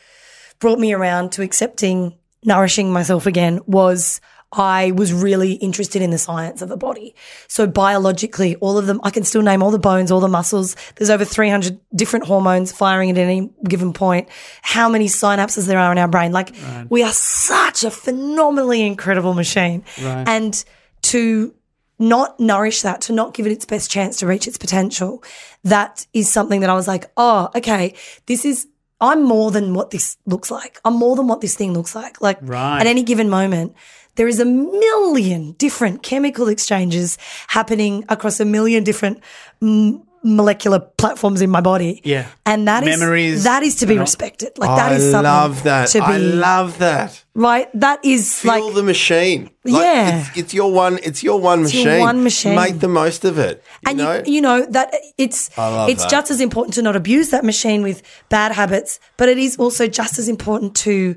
[0.59, 4.22] brought me around to accepting nourishing myself again was
[4.54, 7.16] I was really interested in the science of the body.
[7.47, 10.76] So biologically, all of them, I can still name all the bones, all the muscles.
[10.95, 14.28] There's over 300 different hormones firing at any given point.
[14.62, 16.32] How many synapses there are in our brain.
[16.34, 16.54] Like
[16.89, 19.84] we are such a phenomenally incredible machine.
[20.02, 20.28] Right.
[20.28, 20.64] And
[21.04, 21.56] to
[21.97, 25.24] not nourish that, to not give it its best chance to reach its potential,
[25.64, 27.93] that is something that I was like, oh, okay,
[28.26, 28.68] this is,
[28.99, 30.80] I'm more than what this looks like.
[30.84, 32.20] I'm more than what this thing looks like.
[32.20, 32.82] Like Right.
[32.82, 33.76] at any given moment,
[34.22, 37.17] there is a million different chemical exchanges
[37.47, 39.19] happening across a million different
[39.63, 42.01] m- molecular platforms in my body.
[42.03, 42.28] Yeah.
[42.45, 44.59] And that is Memories, that is to be respected.
[44.59, 45.88] Like that I is something love that.
[45.88, 47.26] to be I love that.
[47.34, 47.67] right.
[47.74, 49.49] That is Feel like the machine.
[49.63, 50.19] Like, Yeah.
[50.19, 51.99] It's, it's your one, it's your one your machine.
[52.01, 52.55] one machine.
[52.55, 53.63] Make the most of it.
[53.82, 54.13] You and know?
[54.24, 56.11] you, you know that it's love it's that.
[56.11, 59.88] just as important to not abuse that machine with bad habits, but it is also
[59.88, 61.15] just as important to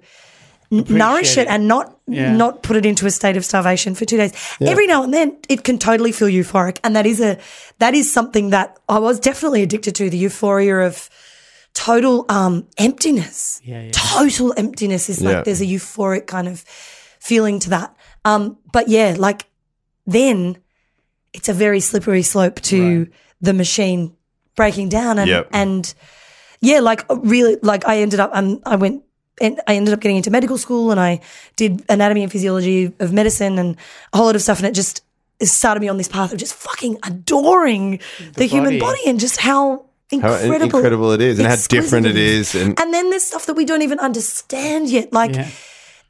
[0.78, 1.48] n- nourish it, it.
[1.48, 2.36] and not Yeah.
[2.36, 4.32] not put it into a state of starvation for two days.
[4.60, 7.36] Every now and then, it can totally feel euphoric, and that is a
[7.78, 11.08] that is something that I was definitely addicted to the euphoria of
[11.74, 13.60] total um, emptiness.
[13.64, 13.90] Yeah, yeah.
[13.92, 16.60] Total emptiness is like there's a euphoric kind of
[17.20, 17.94] feeling to that.
[18.24, 19.46] Um, but yeah, like
[20.06, 20.56] then
[21.32, 23.06] it's a very slippery slope to
[23.40, 24.14] the machine
[24.56, 25.48] breaking down and Yep.
[25.52, 25.94] and
[26.60, 29.02] yeah, like really like I ended up um, I went
[29.40, 31.20] and I ended up getting into medical school and I
[31.56, 33.76] did anatomy and physiology of medicine and
[34.12, 35.02] a whole lot of stuff and it just
[35.42, 38.00] started me on this path of just fucking adoring
[38.34, 38.80] the, human body.
[38.80, 42.54] body and just how how incredible incredible it is and how different it is.
[42.54, 45.12] And, and then there's stuff that we don't even understand yet.
[45.12, 45.48] Like Yeah.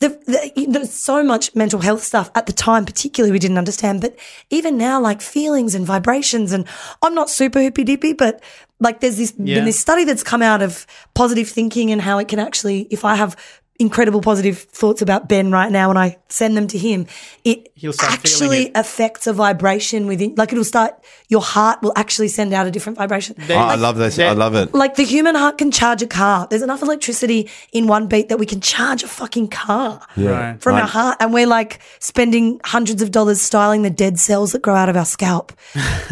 [0.01, 3.39] The, the, you know, there's so much mental health stuff at the time, particularly we
[3.39, 4.01] didn't understand.
[4.01, 4.19] But
[4.51, 6.67] even now, like feelings and vibrations, and
[7.03, 8.43] I'm not super hippy dippy, but
[8.81, 9.57] like there's this Yeah.
[9.57, 13.05] been this study that's come out of positive thinking and how it can actually, if
[13.05, 13.37] I have
[13.81, 17.07] incredible positive thoughts about Ben right now and I send them to him,
[17.45, 18.73] it He'll start actually it.
[18.77, 20.95] affects a vibration within, like it'll start,
[21.29, 23.35] your heart will actually send out a different vibration.
[23.51, 24.19] Oh, I love this.
[24.19, 24.73] I love it.
[24.75, 26.47] Like the human heart can charge a car.
[26.49, 30.61] There's enough electricity in one beat that we can charge a fucking car Right.
[30.63, 31.17] from our heart.
[31.21, 34.97] And we're like spending hundreds of dollars styling the dead cells that grow out of
[34.97, 35.53] our scalp.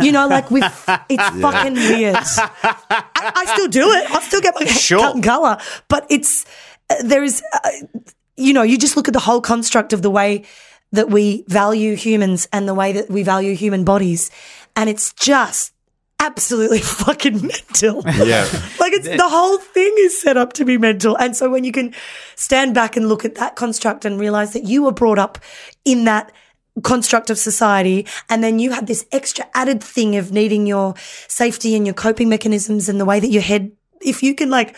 [0.01, 0.61] You know, like we
[1.09, 2.17] it's fucking weird.
[2.17, 4.11] I, I still do it.
[4.11, 4.99] I still get my hair Sure.
[5.01, 5.59] cut and color.
[5.89, 6.45] But it's,
[7.03, 7.71] there is, uh,
[8.37, 10.45] you know, you just look at the whole construct of the way
[10.93, 14.31] that we value humans and the way that we value human bodies.
[14.77, 15.73] And it's just
[16.21, 18.03] absolutely fucking mental.
[18.07, 18.43] Yeah.
[18.81, 21.17] like it's the whole thing is set up to be mental.
[21.17, 21.95] And so when you can
[22.37, 25.39] stand back and look at that construct and realize that you were brought up
[25.85, 26.33] in that
[26.83, 30.95] construct of society and then you had this extra added thing of needing your
[31.29, 33.71] safety and your coping mechanisms and the way that your head
[34.01, 34.75] if you can like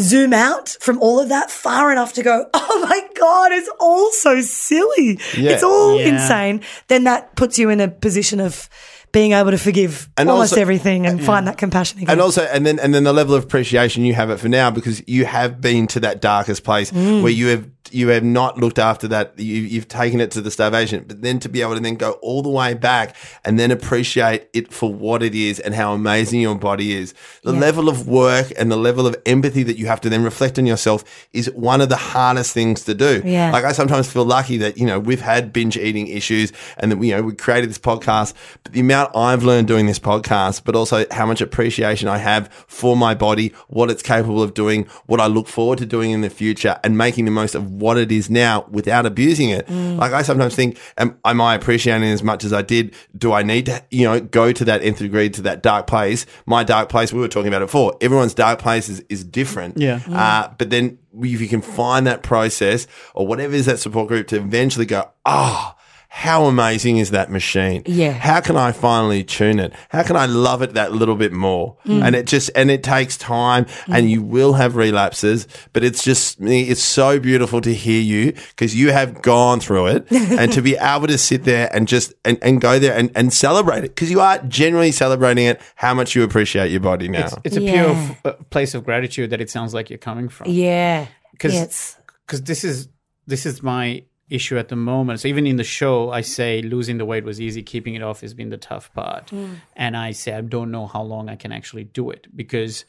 [0.00, 4.10] zoom out from all of that far enough to go, oh my God, it's all
[4.12, 5.18] so silly.
[5.36, 5.52] Yeah.
[5.52, 6.08] It's all Yeah.
[6.22, 6.60] insane.
[6.88, 8.68] Then that puts you in a position of
[9.10, 12.10] being able to forgive And almost also- everything and find that compassion again.
[12.10, 14.70] And also, and then and then the level of appreciation you have it for now
[14.70, 17.22] because you have been to that darkest place Mm.
[17.22, 17.64] where you have
[17.94, 19.32] you have not looked after that.
[19.38, 22.12] You, you've taken it to the starvation, but then to be able to then go
[22.22, 26.40] all the way back and then appreciate it for what it is and how amazing
[26.40, 27.14] your body is.
[27.42, 27.60] The Yeah.
[27.60, 30.66] level of work and the level of empathy that you have to then reflect on
[30.66, 33.22] yourself is one of the hardest things to do.
[33.24, 33.50] Yeah.
[33.52, 37.02] Like I sometimes feel lucky that you know we've had binge eating issues and that
[37.02, 38.34] you know we created this podcast.
[38.64, 42.48] But the amount I've learned doing this podcast, but also how much appreciation I have
[42.66, 46.20] for my body, what it's capable of doing, what I look forward to doing in
[46.20, 49.66] the future, and making the most of what it is now without abusing it.
[49.66, 49.96] Mm.
[49.98, 52.94] Like I sometimes think, am, am I appreciating it as much as I did?
[53.16, 56.26] Do I need to, you know, go to that nth degree to that dark place?
[56.46, 57.96] My dark place, we were talking about it before.
[58.00, 59.78] Everyone's dark place is, is different.
[59.78, 60.00] Yeah.
[60.06, 60.58] Uh, mm.
[60.58, 64.36] but then if you can find that process or whatever is that support group to
[64.36, 65.74] eventually go, oh,
[66.10, 67.82] how amazing is that machine?
[67.86, 68.12] Yeah.
[68.12, 69.72] How can I finally tune it?
[69.90, 71.76] How can I love it that little bit more?
[71.84, 72.02] Mm.
[72.02, 76.38] And it just, and it takes time and you will have relapses, but it's just,
[76.40, 80.76] it's so beautiful to hear you because you have gone through it and to be
[80.76, 84.10] able to sit there and just, and, and go there and, and celebrate it because
[84.10, 87.26] you are genuinely celebrating it, how much you appreciate your body now.
[87.26, 87.72] It's, it's a Yeah.
[87.84, 90.50] pure f- uh, place of gratitude that it sounds like you're coming from.
[90.50, 91.06] Yeah.
[91.32, 91.96] because Yes.
[92.26, 92.88] because this is
[93.26, 95.20] this is my issue at the moment.
[95.20, 98.20] So even in the show, I say losing the weight was easy, keeping it off
[98.20, 99.30] has been the tough part,
[99.76, 102.84] and I say I don't know how long I can actually do it because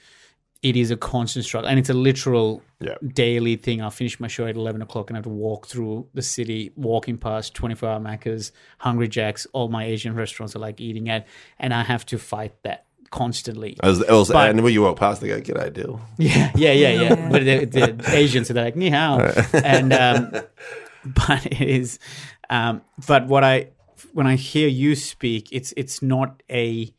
[0.62, 2.96] it is a constant struggle and it's a literal Yeah.
[3.14, 3.82] daily thing.
[3.82, 6.72] I'll finish my show at eleven o'clock and I have to walk through the city,
[6.76, 11.08] walking past twenty four hour Macca's, Hungry Jacks, all my Asian restaurants are like eating
[11.10, 11.26] at,
[11.60, 13.78] and I have to fight that constantly.
[13.82, 16.92] As, as, But- and when you walk past, they go, "G'day, Dil." Yeah, yeah, yeah,
[17.04, 17.30] yeah.
[17.32, 19.20] but the, the Asians are like ni hao,
[19.54, 20.32] and um,
[21.26, 22.00] but it is.
[22.50, 23.70] Um, but what I
[24.14, 26.94] when I hear you speak, it's it's not a.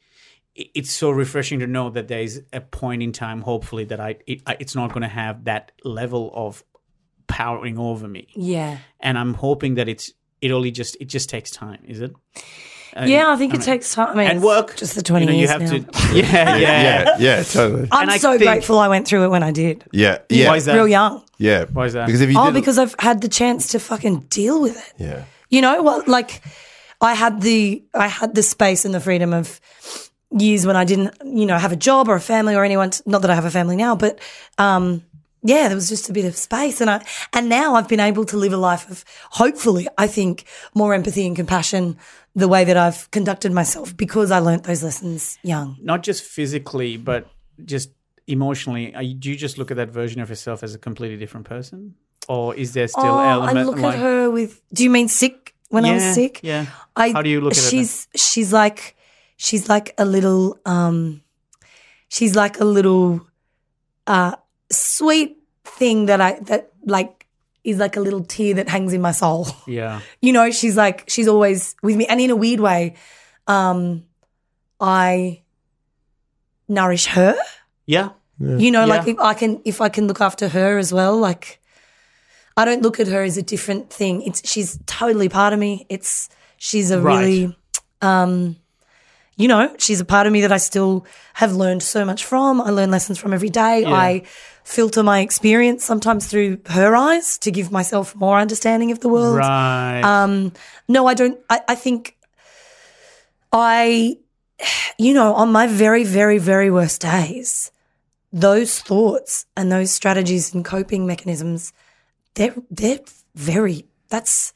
[0.55, 4.17] It's so refreshing to know that there is a point in time, hopefully, that I
[4.27, 6.63] it, I- it's not going to have that level of
[7.29, 8.79] powering over me, Yeah.
[8.99, 12.13] and I'm hoping that it's it only just it just takes time, is it?
[12.97, 14.09] Uh, Yeah, I think it mean- takes time.
[14.09, 14.77] I mean, and it's work.
[14.77, 15.91] Just the 20 you know, years you have now.
[16.13, 16.17] to.
[16.17, 17.89] Yeah, yeah, Yeah, yeah, totally.
[17.93, 19.85] I'm And I so think- grateful I went through it when I did.
[19.93, 20.75] Yeah, yeah, Why is that?
[20.75, 21.23] Real young.
[21.39, 21.65] yeah.
[21.73, 22.07] Why is that?
[22.07, 24.93] Because if you Oh, because I've had the chance to fucking deal with it.
[24.99, 26.09] yeah, You know what?
[26.09, 26.41] Like,
[27.01, 29.61] I had the I had the space and the freedom of
[30.39, 32.91] years when I didn't, you know, have a job or a family or anyone.
[32.91, 34.19] t- not that I have a family now, but
[34.59, 35.03] um,
[35.43, 38.25] yeah, there was just a bit of space, and I and now I've been able
[38.27, 41.97] to live a life of hopefully, I think, more empathy and compassion.
[42.35, 45.77] The way that I've conducted myself because I learnt those lessons young.
[45.83, 47.27] not just physically, but
[47.65, 47.91] just
[48.27, 48.95] emotionally.
[48.95, 51.47] Are you, do you just look at that version of yourself as a completely different
[51.47, 51.97] person,
[52.29, 54.63] or is there still oh, element I look like at her with.
[54.73, 55.55] Do you mean sick?
[55.71, 56.67] When I was sick, yeah.
[56.97, 57.71] I, How do you look at her then?
[57.71, 58.97] she's, She's like,
[59.37, 61.23] she's like a little, um,
[62.09, 63.21] she's like a little,
[64.09, 64.35] uh,
[64.73, 67.20] sweet thing that I that like
[67.65, 69.47] is like a little tear that hangs in my soul.
[69.67, 72.95] yeah, You know, she's like she's always with me, and in a weird way,
[73.47, 74.05] um,
[74.81, 75.43] I
[76.69, 77.37] nourish her.
[77.87, 81.17] yeah, You know, like if I can if I can look after her as well,
[81.19, 81.61] like
[82.57, 84.23] I don't look at her as a different thing.
[84.23, 85.87] It's she's totally part of me.
[85.89, 87.19] It's she's a Right.
[87.21, 87.57] really
[88.03, 88.57] um
[89.41, 92.61] you know, she's a part of me that I still have learned so much from.
[92.61, 93.81] I learn lessons from every day.
[93.81, 93.91] Yeah.
[93.91, 94.23] I
[94.65, 99.39] filter my experience sometimes through her eyes to give myself more understanding of the world.
[99.39, 100.03] right.
[100.03, 100.53] Um,
[100.89, 101.39] no, I don't.
[101.49, 102.19] I, I think
[103.51, 104.19] I,
[104.99, 107.73] you know, on my very, very, very worst days,
[108.35, 111.73] those thoughts and those strategies and coping mechanisms,
[112.35, 113.01] they're they're
[113.35, 113.87] very.
[114.11, 114.53] That's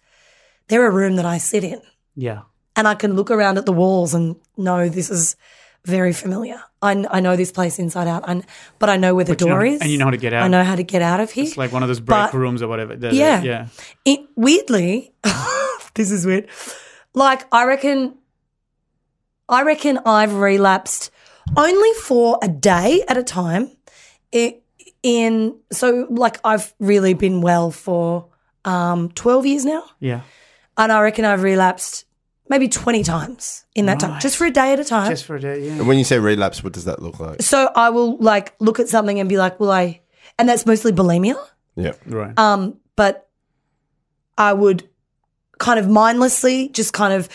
[0.68, 1.80] they're a room that I sit in,
[2.14, 2.42] yeah,
[2.76, 5.36] and I can look around at the walls and know this is
[5.84, 6.60] very familiar.
[6.80, 8.44] I, I know this place inside out, and
[8.78, 10.16] but I know where the But you know- door is, and you know how to
[10.16, 10.42] get out.
[10.44, 11.44] I know how to get out of here.
[11.44, 12.96] it's like one of those break but- rooms or whatever.
[12.96, 13.42] The- the- Yeah.
[13.42, 13.66] yeah.
[14.04, 15.12] it weirdly
[15.94, 16.48] this is weird
[17.14, 18.14] like i reckon
[19.48, 21.10] i reckon i've relapsed
[21.56, 23.70] only for a day at a time
[24.32, 24.62] it,
[25.04, 28.26] in so like i've really been well for
[28.64, 30.22] um 12 years now Yeah,
[30.76, 32.03] and i reckon i've relapsed
[32.48, 34.22] maybe 20 times in that time Right.
[34.22, 35.66] just for a day at a time just for a day.
[35.66, 37.42] Yeah, And when you say relapse, what does that look like?
[37.42, 40.00] so i will like look at something and be like will i
[40.38, 41.36] and that's mostly bulimia
[41.76, 42.38] Yeah, right.
[42.38, 43.28] Um, but
[44.38, 44.88] I would
[45.58, 47.28] kind of mindlessly just kind of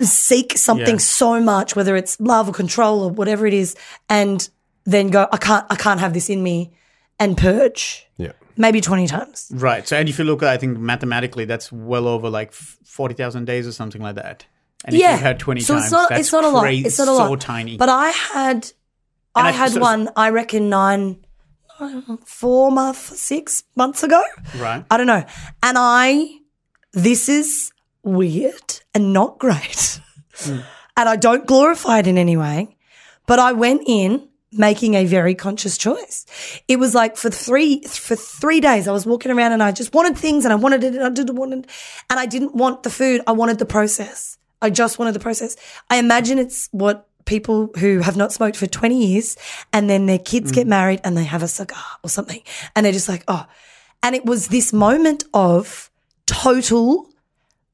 [0.00, 0.98] seek something Yeah.
[1.22, 3.76] so much, whether it's love or control or whatever it is,
[4.08, 4.48] and
[4.84, 6.72] then go, I can't, I can't have this in me,
[7.18, 8.32] and purge yeah.
[8.58, 9.50] Maybe twenty times.
[9.54, 9.86] right.
[9.88, 13.14] So, and if you look, at, I think mathematically, that's well over like f- forty
[13.14, 14.44] thousand days or something like that.
[14.84, 16.72] And if yeah, you've had twenty so times, it's not, it's not a lot.
[16.72, 17.28] It's not a lot.
[17.28, 17.76] so tiny.
[17.78, 18.70] But I had,
[19.34, 20.10] I I- had one.
[20.16, 21.24] I reckon nine,
[22.24, 24.22] four months, six months ago.
[24.56, 24.84] right.
[24.90, 25.24] I don't know.
[25.62, 26.28] And I,
[26.92, 30.00] this is weird and not great.
[30.36, 30.60] Hmm.
[30.96, 32.76] And I don't glorify it in any way,
[33.26, 36.24] but I went in making a very conscious choice.
[36.68, 39.94] It was like for three, for three days, I was walking around and I just
[39.94, 41.70] wanted things and I wanted it and I didn't want it.
[42.08, 43.20] And I didn't want the food.
[43.26, 44.38] I wanted the process.
[44.62, 45.56] I just wanted the process.
[45.90, 49.36] I imagine it's what people who have not smoked for 20 years
[49.72, 50.70] and then their kids get mm.
[50.70, 52.40] married and they have a cigar or something
[52.74, 53.46] and they're just like, oh,
[54.02, 55.90] And it was this moment of
[56.26, 57.10] total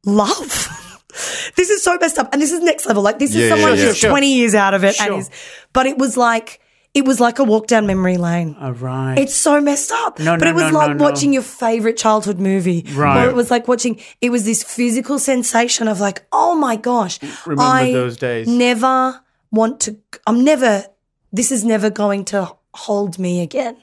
[0.05, 0.69] love.
[1.57, 2.31] this is so messed up.
[2.33, 3.03] And this is next level.
[3.03, 3.85] Like, this Yeah, is yeah, someone yeah.
[3.85, 4.11] who's Sure.
[4.11, 4.97] 20 years out of it.
[4.97, 5.13] Sure.
[5.13, 5.31] And is,
[5.73, 6.61] but it was like,
[6.95, 8.57] it was like a walk down memory lane.
[8.61, 9.19] All right.
[9.19, 10.21] It's so messed up.
[10.21, 11.05] No, but no, it was no, like no, no.
[11.05, 12.87] watching your favorite childhood movie.
[12.93, 13.27] Right.
[13.27, 17.21] Or it was like watching, it was this physical sensation of like, oh my gosh.
[17.45, 18.47] Remember I those days.
[18.47, 19.21] never
[19.51, 20.85] want to, I'm never,
[21.33, 23.77] this is never going to hold me again.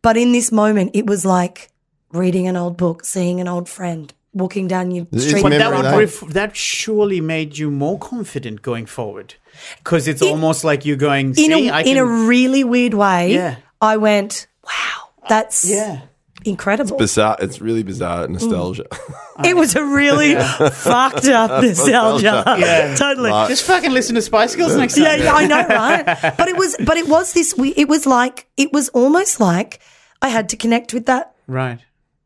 [0.00, 1.70] But in this moment, it was like
[2.12, 5.42] reading an old book, seeing an old friend, walking down your street.
[5.42, 5.98] But that would that?
[5.98, 9.34] ref- that surely made you more confident going forward,
[9.78, 11.28] because it's almost like you're going.
[11.28, 13.56] in See, a, I in a really weird way, Yeah.
[13.80, 16.00] I went, wow, that's yeah.
[16.44, 16.96] incredible.
[16.96, 17.36] bizarre.
[17.40, 18.84] It's really bizarre nostalgia.
[18.90, 19.46] Mm.
[19.46, 22.44] It was a really fucked up nostalgia.
[22.58, 22.94] Yeah.
[22.96, 23.30] totally.
[23.48, 25.04] Just fucking listen to Spice Girls next time.
[25.04, 26.34] yeah, yeah, I know, right?
[26.38, 27.56] But it was, but it was this.
[27.56, 29.80] we- It was like, it was almost like
[30.22, 31.80] I had to connect with that Right.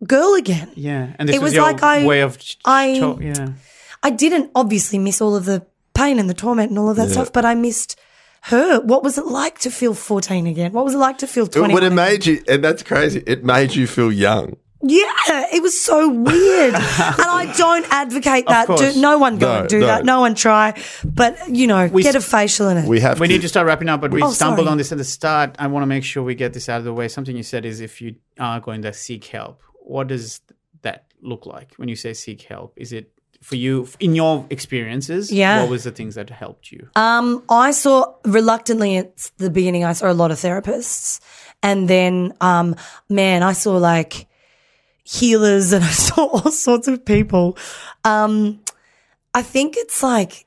[0.07, 0.71] girl again.
[0.77, 1.15] Yeah.
[1.19, 2.39] And this It was, was your like I- way of.
[2.39, 3.49] ch- I- to- yeah.
[4.03, 5.67] I didn't obviously miss all of the
[6.03, 7.99] pain and the torment and all of that stuff, but I missed
[8.43, 8.81] her.
[8.81, 10.73] What was it like to feel fourteen again?
[10.73, 11.75] What was it like to feel twenty?
[11.75, 13.23] But it made you, and that's crazy.
[13.27, 14.57] It made you feel young.
[14.81, 15.13] Yeah,
[15.53, 16.75] it was so weird.
[16.75, 16.83] and
[17.43, 18.69] I don't advocate that.
[18.69, 19.87] Do, no one go No, and do no.
[19.87, 20.05] that.
[20.05, 20.81] No one try.
[21.05, 22.89] But, you know, get a facial in it.
[22.89, 23.33] We have We to.
[23.33, 24.71] need to start wrapping up, but we Oh, stumbled sorry.
[24.71, 25.57] on this at the start.
[25.59, 27.09] I want to make sure we get this out of the way.
[27.09, 30.41] Something you said is if you are going to seek help, what does
[30.83, 32.75] that look like when you say seek help?
[32.77, 33.11] Is it
[33.49, 35.33] for you in your experiences?
[35.33, 35.63] Yeah.
[35.63, 36.91] What was the things that helped you?
[36.97, 39.85] Um, I saw reluctantly at the beginning.
[39.85, 41.19] I saw a lot of therapists,
[41.63, 42.77] and then, um,
[43.09, 44.27] man, I saw like
[45.03, 47.57] healers, and I saw all sorts of people.
[48.05, 48.61] Um,
[49.33, 50.45] I think it's like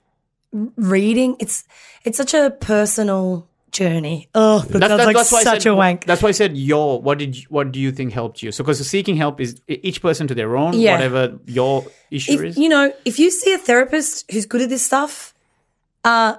[0.76, 1.38] reading.
[1.40, 1.64] It's
[2.04, 4.30] it's such a personal journey.
[4.36, 6.06] Oh, that sounds like why I such said, a wank.
[6.06, 7.02] That's why I said your.
[7.02, 8.52] What did you, what do you think helped you?
[8.52, 10.74] So because seeking help is each person to their own.
[10.74, 10.94] Yeah.
[10.96, 12.58] Whatever your issue if is.
[12.58, 15.34] you know, if you see a therapist who's good at this stuff,
[16.04, 16.36] uh,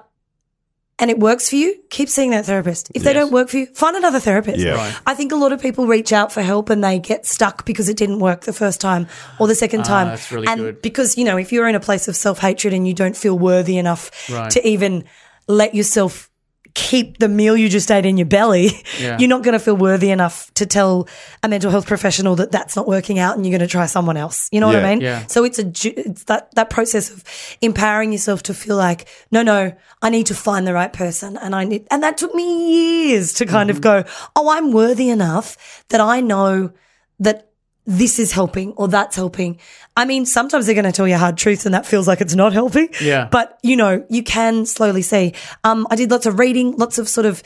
[0.99, 2.91] and it works for you, keep seeing that therapist.
[2.93, 4.59] If they don't work for you, find another therapist.
[4.59, 4.75] Yeah.
[4.75, 4.95] Right.
[5.07, 7.89] I think a lot of people reach out for help and they get stuck because
[7.89, 9.07] it didn't work the first time
[9.39, 10.07] or the second time.
[10.07, 10.81] Ah, that's really and good.
[10.83, 13.37] because, you know, if you're in a place of self hatred and you don't feel
[13.37, 14.51] worthy enough Right.
[14.51, 15.03] to even
[15.47, 16.29] let yourself
[16.75, 19.17] keep the meal you just ate in your belly, Yeah.
[19.19, 21.07] you're not going to feel worthy enough to tell
[21.43, 24.17] a mental health professional that that's not working out and you're going to try someone
[24.17, 24.49] else.
[24.51, 25.01] You know what I mean?
[25.01, 25.25] Yeah.
[25.27, 25.65] So it's a
[25.99, 27.23] it's that that process of
[27.61, 29.71] empowering yourself to feel like no no
[30.01, 33.33] I need to find the right person and I need and that took me years
[33.33, 34.03] to kind of Mm-hmm.
[34.05, 36.71] go oh I'm worthy enough that I know
[37.19, 37.49] that
[37.85, 39.59] this is helping or that's helping.
[39.97, 42.35] I mean sometimes they're going to tell you hard truths and that feels like it's
[42.35, 42.89] not helping.
[43.01, 43.27] Yeah.
[43.31, 45.33] But you know you can slowly see.
[45.63, 47.43] Um, I did lots of reading, lots of sort of.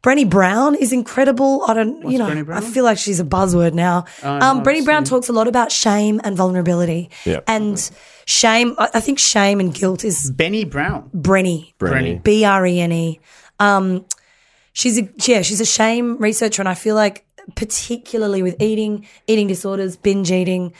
[0.00, 1.64] Brené Brown is incredible.
[1.66, 2.62] I don't, you know, Brown?
[2.62, 4.04] I feel like she's a buzzword now.
[4.22, 7.10] um, no, Brené Brown talks a lot about shame and vulnerability.
[7.24, 7.40] Yeah.
[7.48, 7.90] And
[8.24, 11.10] shame, I I think shame and guilt is Benny Brown.
[11.12, 11.74] Brené.
[11.80, 12.22] Brené.
[12.22, 13.20] B R E N E.
[13.58, 14.04] Um,
[14.72, 17.24] she's a yeah, she's a shame researcher, and I feel like
[17.54, 20.72] particularly with eating, eating disorders, binge eating,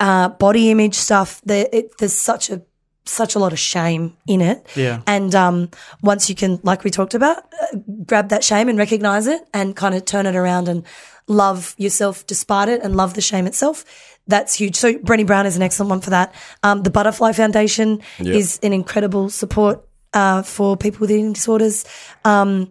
[0.00, 2.62] uh, body image stuff, there it, there's such a
[3.06, 4.66] such a lot of shame in it.
[4.76, 5.02] Yeah.
[5.06, 5.70] And um,
[6.02, 9.74] once you can, like we talked about, uh, grab that shame and recognize it, and
[9.74, 10.84] kind of turn it around and
[11.26, 13.84] love yourself despite it, and love the shame itself.
[14.26, 14.76] That's huge.
[14.76, 16.34] So Brené Brown is an excellent one for that.
[16.62, 21.84] Um, the Butterfly Foundation is an incredible support uh, for people with eating disorders.
[22.24, 22.70] Um,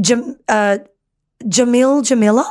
[0.00, 0.78] Jam, uh,
[1.44, 2.44] Jamil Jameela,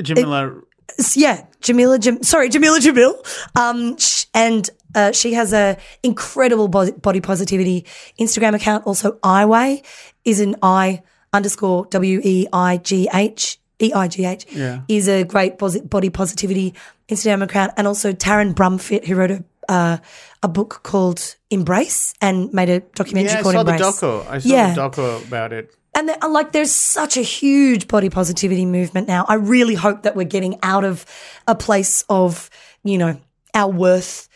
[0.00, 0.62] Jameela.
[0.98, 1.98] S- yeah, Jameela.
[2.00, 3.14] Jam, sorry, Jameela Jamil.
[3.58, 7.86] Um, sh- and uh, she has a incredible body, body positivity
[8.20, 8.86] Instagram account.
[8.86, 9.84] Also, iWeigh
[10.24, 14.46] is an I underscore W E I G H E I G H.
[14.52, 14.80] Yeah.
[14.88, 16.74] is a great body positivity
[17.08, 19.96] Instagram account, and also Taryn Brumfit, who wrote a uh,
[20.42, 24.00] a book called Embrace and made a documentary yeah, I called saw the Embrace.
[24.00, 24.26] doco.
[24.28, 24.74] I saw Yeah.
[24.74, 25.74] the doco about it.
[25.94, 29.26] And there, like, there's such a huge body positivity movement now.
[29.28, 31.04] I really hope that we're getting out of
[31.46, 32.48] a place of,
[32.82, 33.20] you know,
[33.54, 34.28] our worth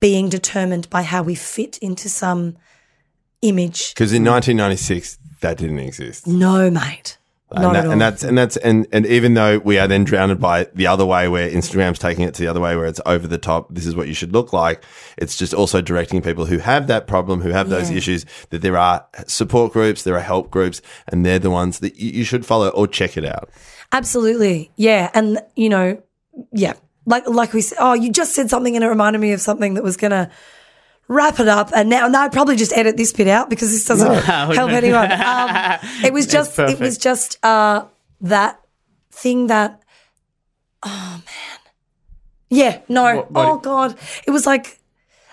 [0.00, 2.56] being determined by how we fit into some
[3.42, 3.92] image.
[3.94, 6.26] Because in 1996, that didn't exist.
[6.26, 7.18] No, mate.
[7.54, 10.04] Not and, at that- and that's and that's and and even though we are then
[10.04, 13.00] drowned by the other way where Instagram's taking it to the other way where it's
[13.06, 14.82] over the top this is what you should look like
[15.18, 17.96] it's just also directing people who have that problem who have those Yeah.
[17.98, 21.96] issues that there are support groups there are help groups and they're the ones that
[21.96, 23.48] you, you should follow or check it out
[23.92, 24.72] Absolutely.
[24.74, 25.08] Yeah.
[25.14, 26.02] And, you know,
[26.52, 26.72] yeah.
[27.06, 29.74] Like, like we said, oh, you just said something and it reminded me of something
[29.74, 30.28] that was going to
[31.08, 31.70] wrap it up.
[31.74, 35.10] And now, now I'd probably just edit this bit out because this doesn't help anyone.
[35.12, 37.84] Um, it was just, it was just, uh,
[38.22, 38.60] that
[39.10, 39.82] thing that,
[40.82, 41.58] oh man,
[42.50, 43.16] Yeah, no.
[43.16, 44.78] What- what- oh God, it was like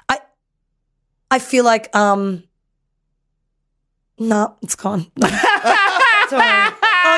[0.09, 0.19] I.
[1.29, 2.43] I feel like um.
[4.19, 5.11] No, it's gone.
[6.29, 6.71] Sorry.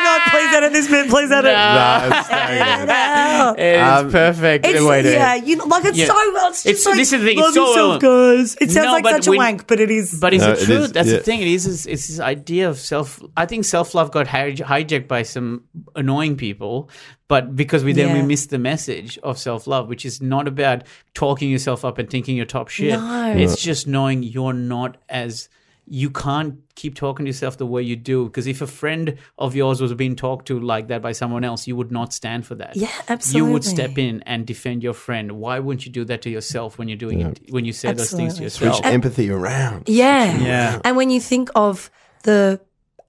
[0.03, 1.09] God, please edit this bit.
[1.09, 1.53] Please edit.
[1.53, 2.89] Nah, it's staying Edit in.
[2.89, 3.59] it out.
[3.59, 4.65] It's Um, perfect.
[4.65, 6.07] It's, way to- yeah, you know, like it's Yeah.
[6.07, 8.57] so it's just It's- like, this is the thing, love it's so yourself, guys.
[8.61, 10.19] It sounds No, like but such a when- wank, but it is.
[10.19, 10.75] But is No, it it true?
[10.83, 11.17] is, That's yeah.
[11.17, 11.41] the thing.
[11.41, 11.65] It is.
[11.67, 13.19] It's, it's this idea of self.
[13.37, 15.61] I think self love got hij- hijacked by some
[15.95, 16.89] annoying people,
[17.27, 18.25] but because we then we Yeah.
[18.25, 20.83] missed the message of self love, which is not about
[21.13, 22.99] talking yourself up and thinking you're top shit.
[22.99, 23.33] No.
[23.37, 25.49] It's just knowing you're not as
[25.85, 29.53] you can't keep talking to yourself the way you do because if a friend of
[29.55, 32.55] yours was being talked to like that by someone else you would not stand for
[32.55, 33.47] that Yeah, absolutely.
[33.47, 36.77] you would step in and defend your friend why wouldn't you do that to yourself
[36.77, 38.45] when you're doing it when you say those things to Absolutely.
[38.45, 39.89] yourself Switch empathy around.
[39.89, 40.37] Yeah.
[40.37, 40.81] Yeah.
[40.85, 41.91] And when you think of
[42.23, 42.61] the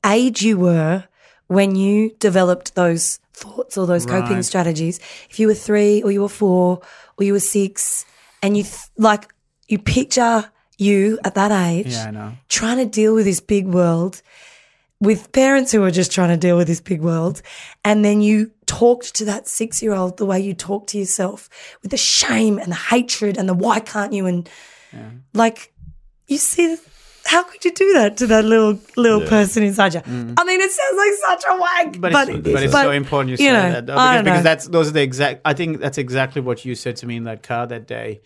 [0.05, 1.05] age you were
[1.47, 4.45] when you developed those thoughts or those coping Right.
[4.45, 4.99] strategies,
[5.31, 6.81] if you were three or you were four
[7.19, 8.05] or you were six,
[8.43, 9.33] and you th- like,
[9.69, 13.67] you picture you at that age yeah i know trying to deal with this big
[13.67, 14.23] world
[15.01, 17.43] with parents who are just trying to deal with this big world.
[17.85, 21.51] And then you talked to that six year old the way you talk to yourself
[21.83, 24.25] with the shame and the hatred and the why can't you?
[24.25, 24.49] And
[25.35, 25.75] like,
[26.27, 26.77] you see,
[27.27, 30.01] how could you do that to that little little person inside you?
[30.07, 32.01] I mean, it sounds like such a wank, Mm.
[32.01, 34.43] but, it's, but it's so important you, say know, that though, I because, don't because
[34.45, 37.25] that's those are the exact i think that's exactly what you said to me in
[37.25, 38.21] that car that day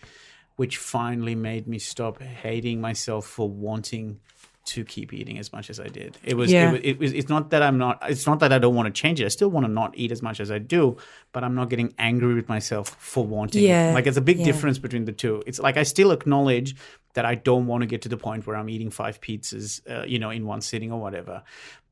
[0.59, 4.19] which finally made me stop hating myself for wanting
[4.65, 6.17] to keep eating as much as I did.
[6.23, 6.69] It was, Yeah.
[6.69, 8.87] it was, it was, it's not that I'm not, it's not that I don't want
[8.93, 9.25] to change it.
[9.25, 10.97] I still want to not eat as much as I do,
[11.31, 13.63] but I'm not getting angry with myself for wanting.
[13.63, 13.67] it.
[13.67, 13.93] Yeah.
[13.93, 14.45] Like it's a big Yeah.
[14.49, 15.41] difference between the two.
[15.47, 16.75] It's like I still acknowledge
[17.15, 20.05] that I don't want to get to the point where I'm eating five pizzas, uh,
[20.05, 21.41] you know, in one sitting or whatever.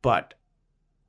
[0.01, 0.33] But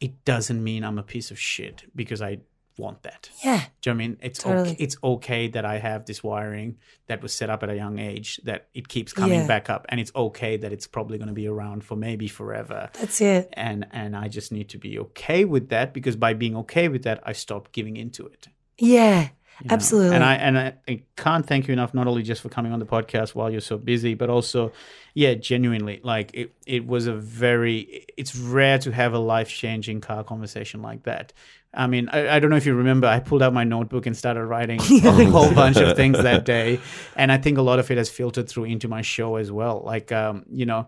[0.00, 2.38] it doesn't mean I'm a piece of shit because I
[2.78, 3.28] want that.
[3.44, 4.16] yeah, Do you know what I mean?
[4.22, 4.70] It's Totally.
[4.70, 4.76] okay.
[4.84, 8.40] It's okay that I have this wiring that was set up at a young age
[8.44, 9.46] that it keeps coming Yeah.
[9.46, 12.90] back up, and it's okay that it's probably going to be around for maybe forever.
[12.94, 13.48] that's it.
[13.54, 17.02] And and I just need to be okay with that because by being okay with
[17.04, 18.48] that, I stop giving into it.
[18.78, 19.22] Yeah,
[19.62, 19.74] you know?
[19.74, 20.14] absolutely.
[20.14, 22.78] And I and I, I can't thank you enough, not only just for coming on
[22.78, 24.70] the podcast while you're so busy, but also,
[25.14, 26.52] yeah, genuinely, like it.
[26.66, 28.06] It was a very.
[28.16, 31.32] It's rare to have a life changing car conversation like that.
[31.74, 34.16] I mean, I, I don't know if you remember, I pulled out my notebook and
[34.16, 36.80] started writing a whole bunch of things that day,
[37.14, 39.82] and I think a lot of it has filtered through into my show as well.
[39.84, 40.86] Like, um, you know,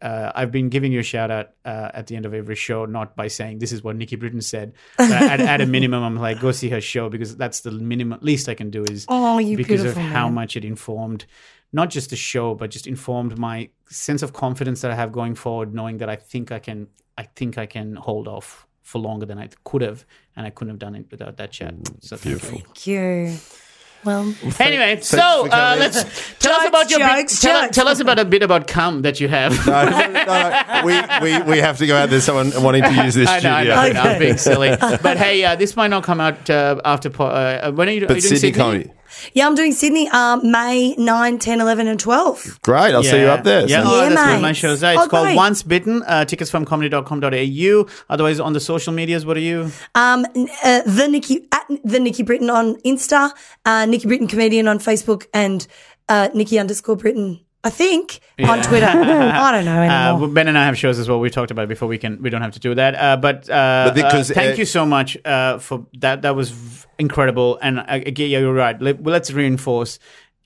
[0.00, 2.86] uh, I've been giving you a shout out uh, at the end of every show,
[2.86, 6.16] not by saying this is what Nikki Britton said, but at, at a minimum, I'm
[6.16, 9.38] like, go see her show because that's the minimum least I can do is Oh,
[9.38, 10.34] you because of how man.
[10.34, 11.26] much it informed
[11.74, 15.34] not just the show but just informed my sense of confidence that I have going
[15.34, 19.26] forward knowing that I think I can I think I can hold off for longer
[19.26, 20.04] than I could have
[20.36, 23.36] and I couldn't have done it without that chat so beautiful Thank you.
[24.04, 26.02] Well, anyway so for uh, let's
[26.40, 29.20] tell us about your bit, jokes, tell, tell us about a bit about cum that
[29.20, 32.10] you have No, no, no, we, we, we have to go out.
[32.10, 33.74] There's someone wanting to use this I know, I studio.
[33.76, 34.18] know, I know, I'm Okay.
[34.18, 34.70] being silly.
[34.80, 37.10] But hey, uh, this might not come out uh, after.
[37.10, 38.90] Po- uh, when are you, are But you doing Sydney, comedy.
[39.34, 42.60] Yeah, I'm doing Sydney um, May 9, 10, 11, and 12.
[42.62, 42.94] Great.
[42.94, 43.66] I'll see you up there.
[43.66, 44.42] Yeah, So- oh, Yeah, that's where mate.
[44.42, 44.92] my shows are.
[44.94, 45.36] It's Oh, called great.
[45.36, 46.02] Once Bitten.
[46.06, 47.86] Uh, tickets from comedy.com.au.
[48.08, 49.70] Otherwise, on the social medias, what are you?
[49.94, 50.24] Um,
[50.64, 53.30] uh, the Nikki at the Nikki Britton on Insta,
[53.64, 55.66] uh, Nikki Britton comedian on Facebook, and
[56.08, 57.40] uh, Nikki underscore Britton.
[57.64, 58.86] I think on Twitter.
[58.88, 60.20] I don't know Uh, anymore.
[60.26, 61.20] well, ben and I have shows as well.
[61.20, 61.86] We talked about it before.
[61.86, 62.20] We can.
[62.20, 62.96] We don't have to do that.
[62.96, 66.22] Uh, but uh, But because, uh, thank uh, you so much uh, for that.
[66.22, 67.58] That was v- incredible.
[67.62, 68.80] And uh, again, yeah, you're right.
[68.80, 69.98] Let, well, let's reinforce.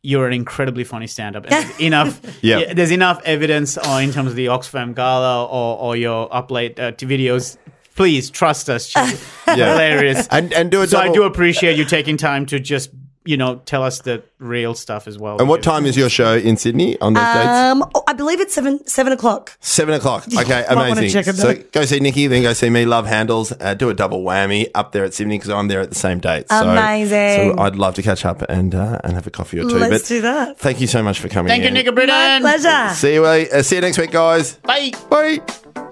[0.02, 1.44] You're an incredibly funny stand-up.
[1.44, 2.20] And there's enough.
[2.42, 2.58] Yeah.
[2.58, 6.50] yeah, There's enough evidence uh, in terms of the Oxfam Gala or, or your up
[6.50, 7.56] late uh, t- videos.
[7.96, 8.86] Please trust us.
[8.86, 10.28] She's hilarious.
[10.30, 12.90] And, and do a so I do appreciate you taking time to just
[13.26, 15.38] you know tell us the real stuff as well.
[15.38, 17.46] And what time is your show in Sydney on those dates?
[17.46, 19.56] Um, oh, I believe it's seven seven o'clock.
[19.60, 20.24] Seven o'clock.
[20.46, 21.22] Okay, Might wanna amazing.
[21.24, 22.84] So go see Nikki, then go see me.
[22.84, 23.52] Love handles.
[23.58, 26.20] Uh, do a double whammy up there at Sydney because I'm there at the same
[26.20, 26.48] date.
[26.48, 27.56] So, Amazing.
[27.56, 29.78] So I'd love to catch up and uh, and have a coffee or two.
[29.78, 30.58] Let's but do that.
[30.58, 31.48] Thank you so much for coming.
[31.48, 31.74] Thank you, in.
[31.74, 32.42] Nick My Britton.
[32.42, 32.94] pleasure.
[32.94, 33.24] See you.
[33.24, 34.54] Uh, see you next week, guys.
[34.56, 34.92] Bye.
[35.10, 35.85] Bye.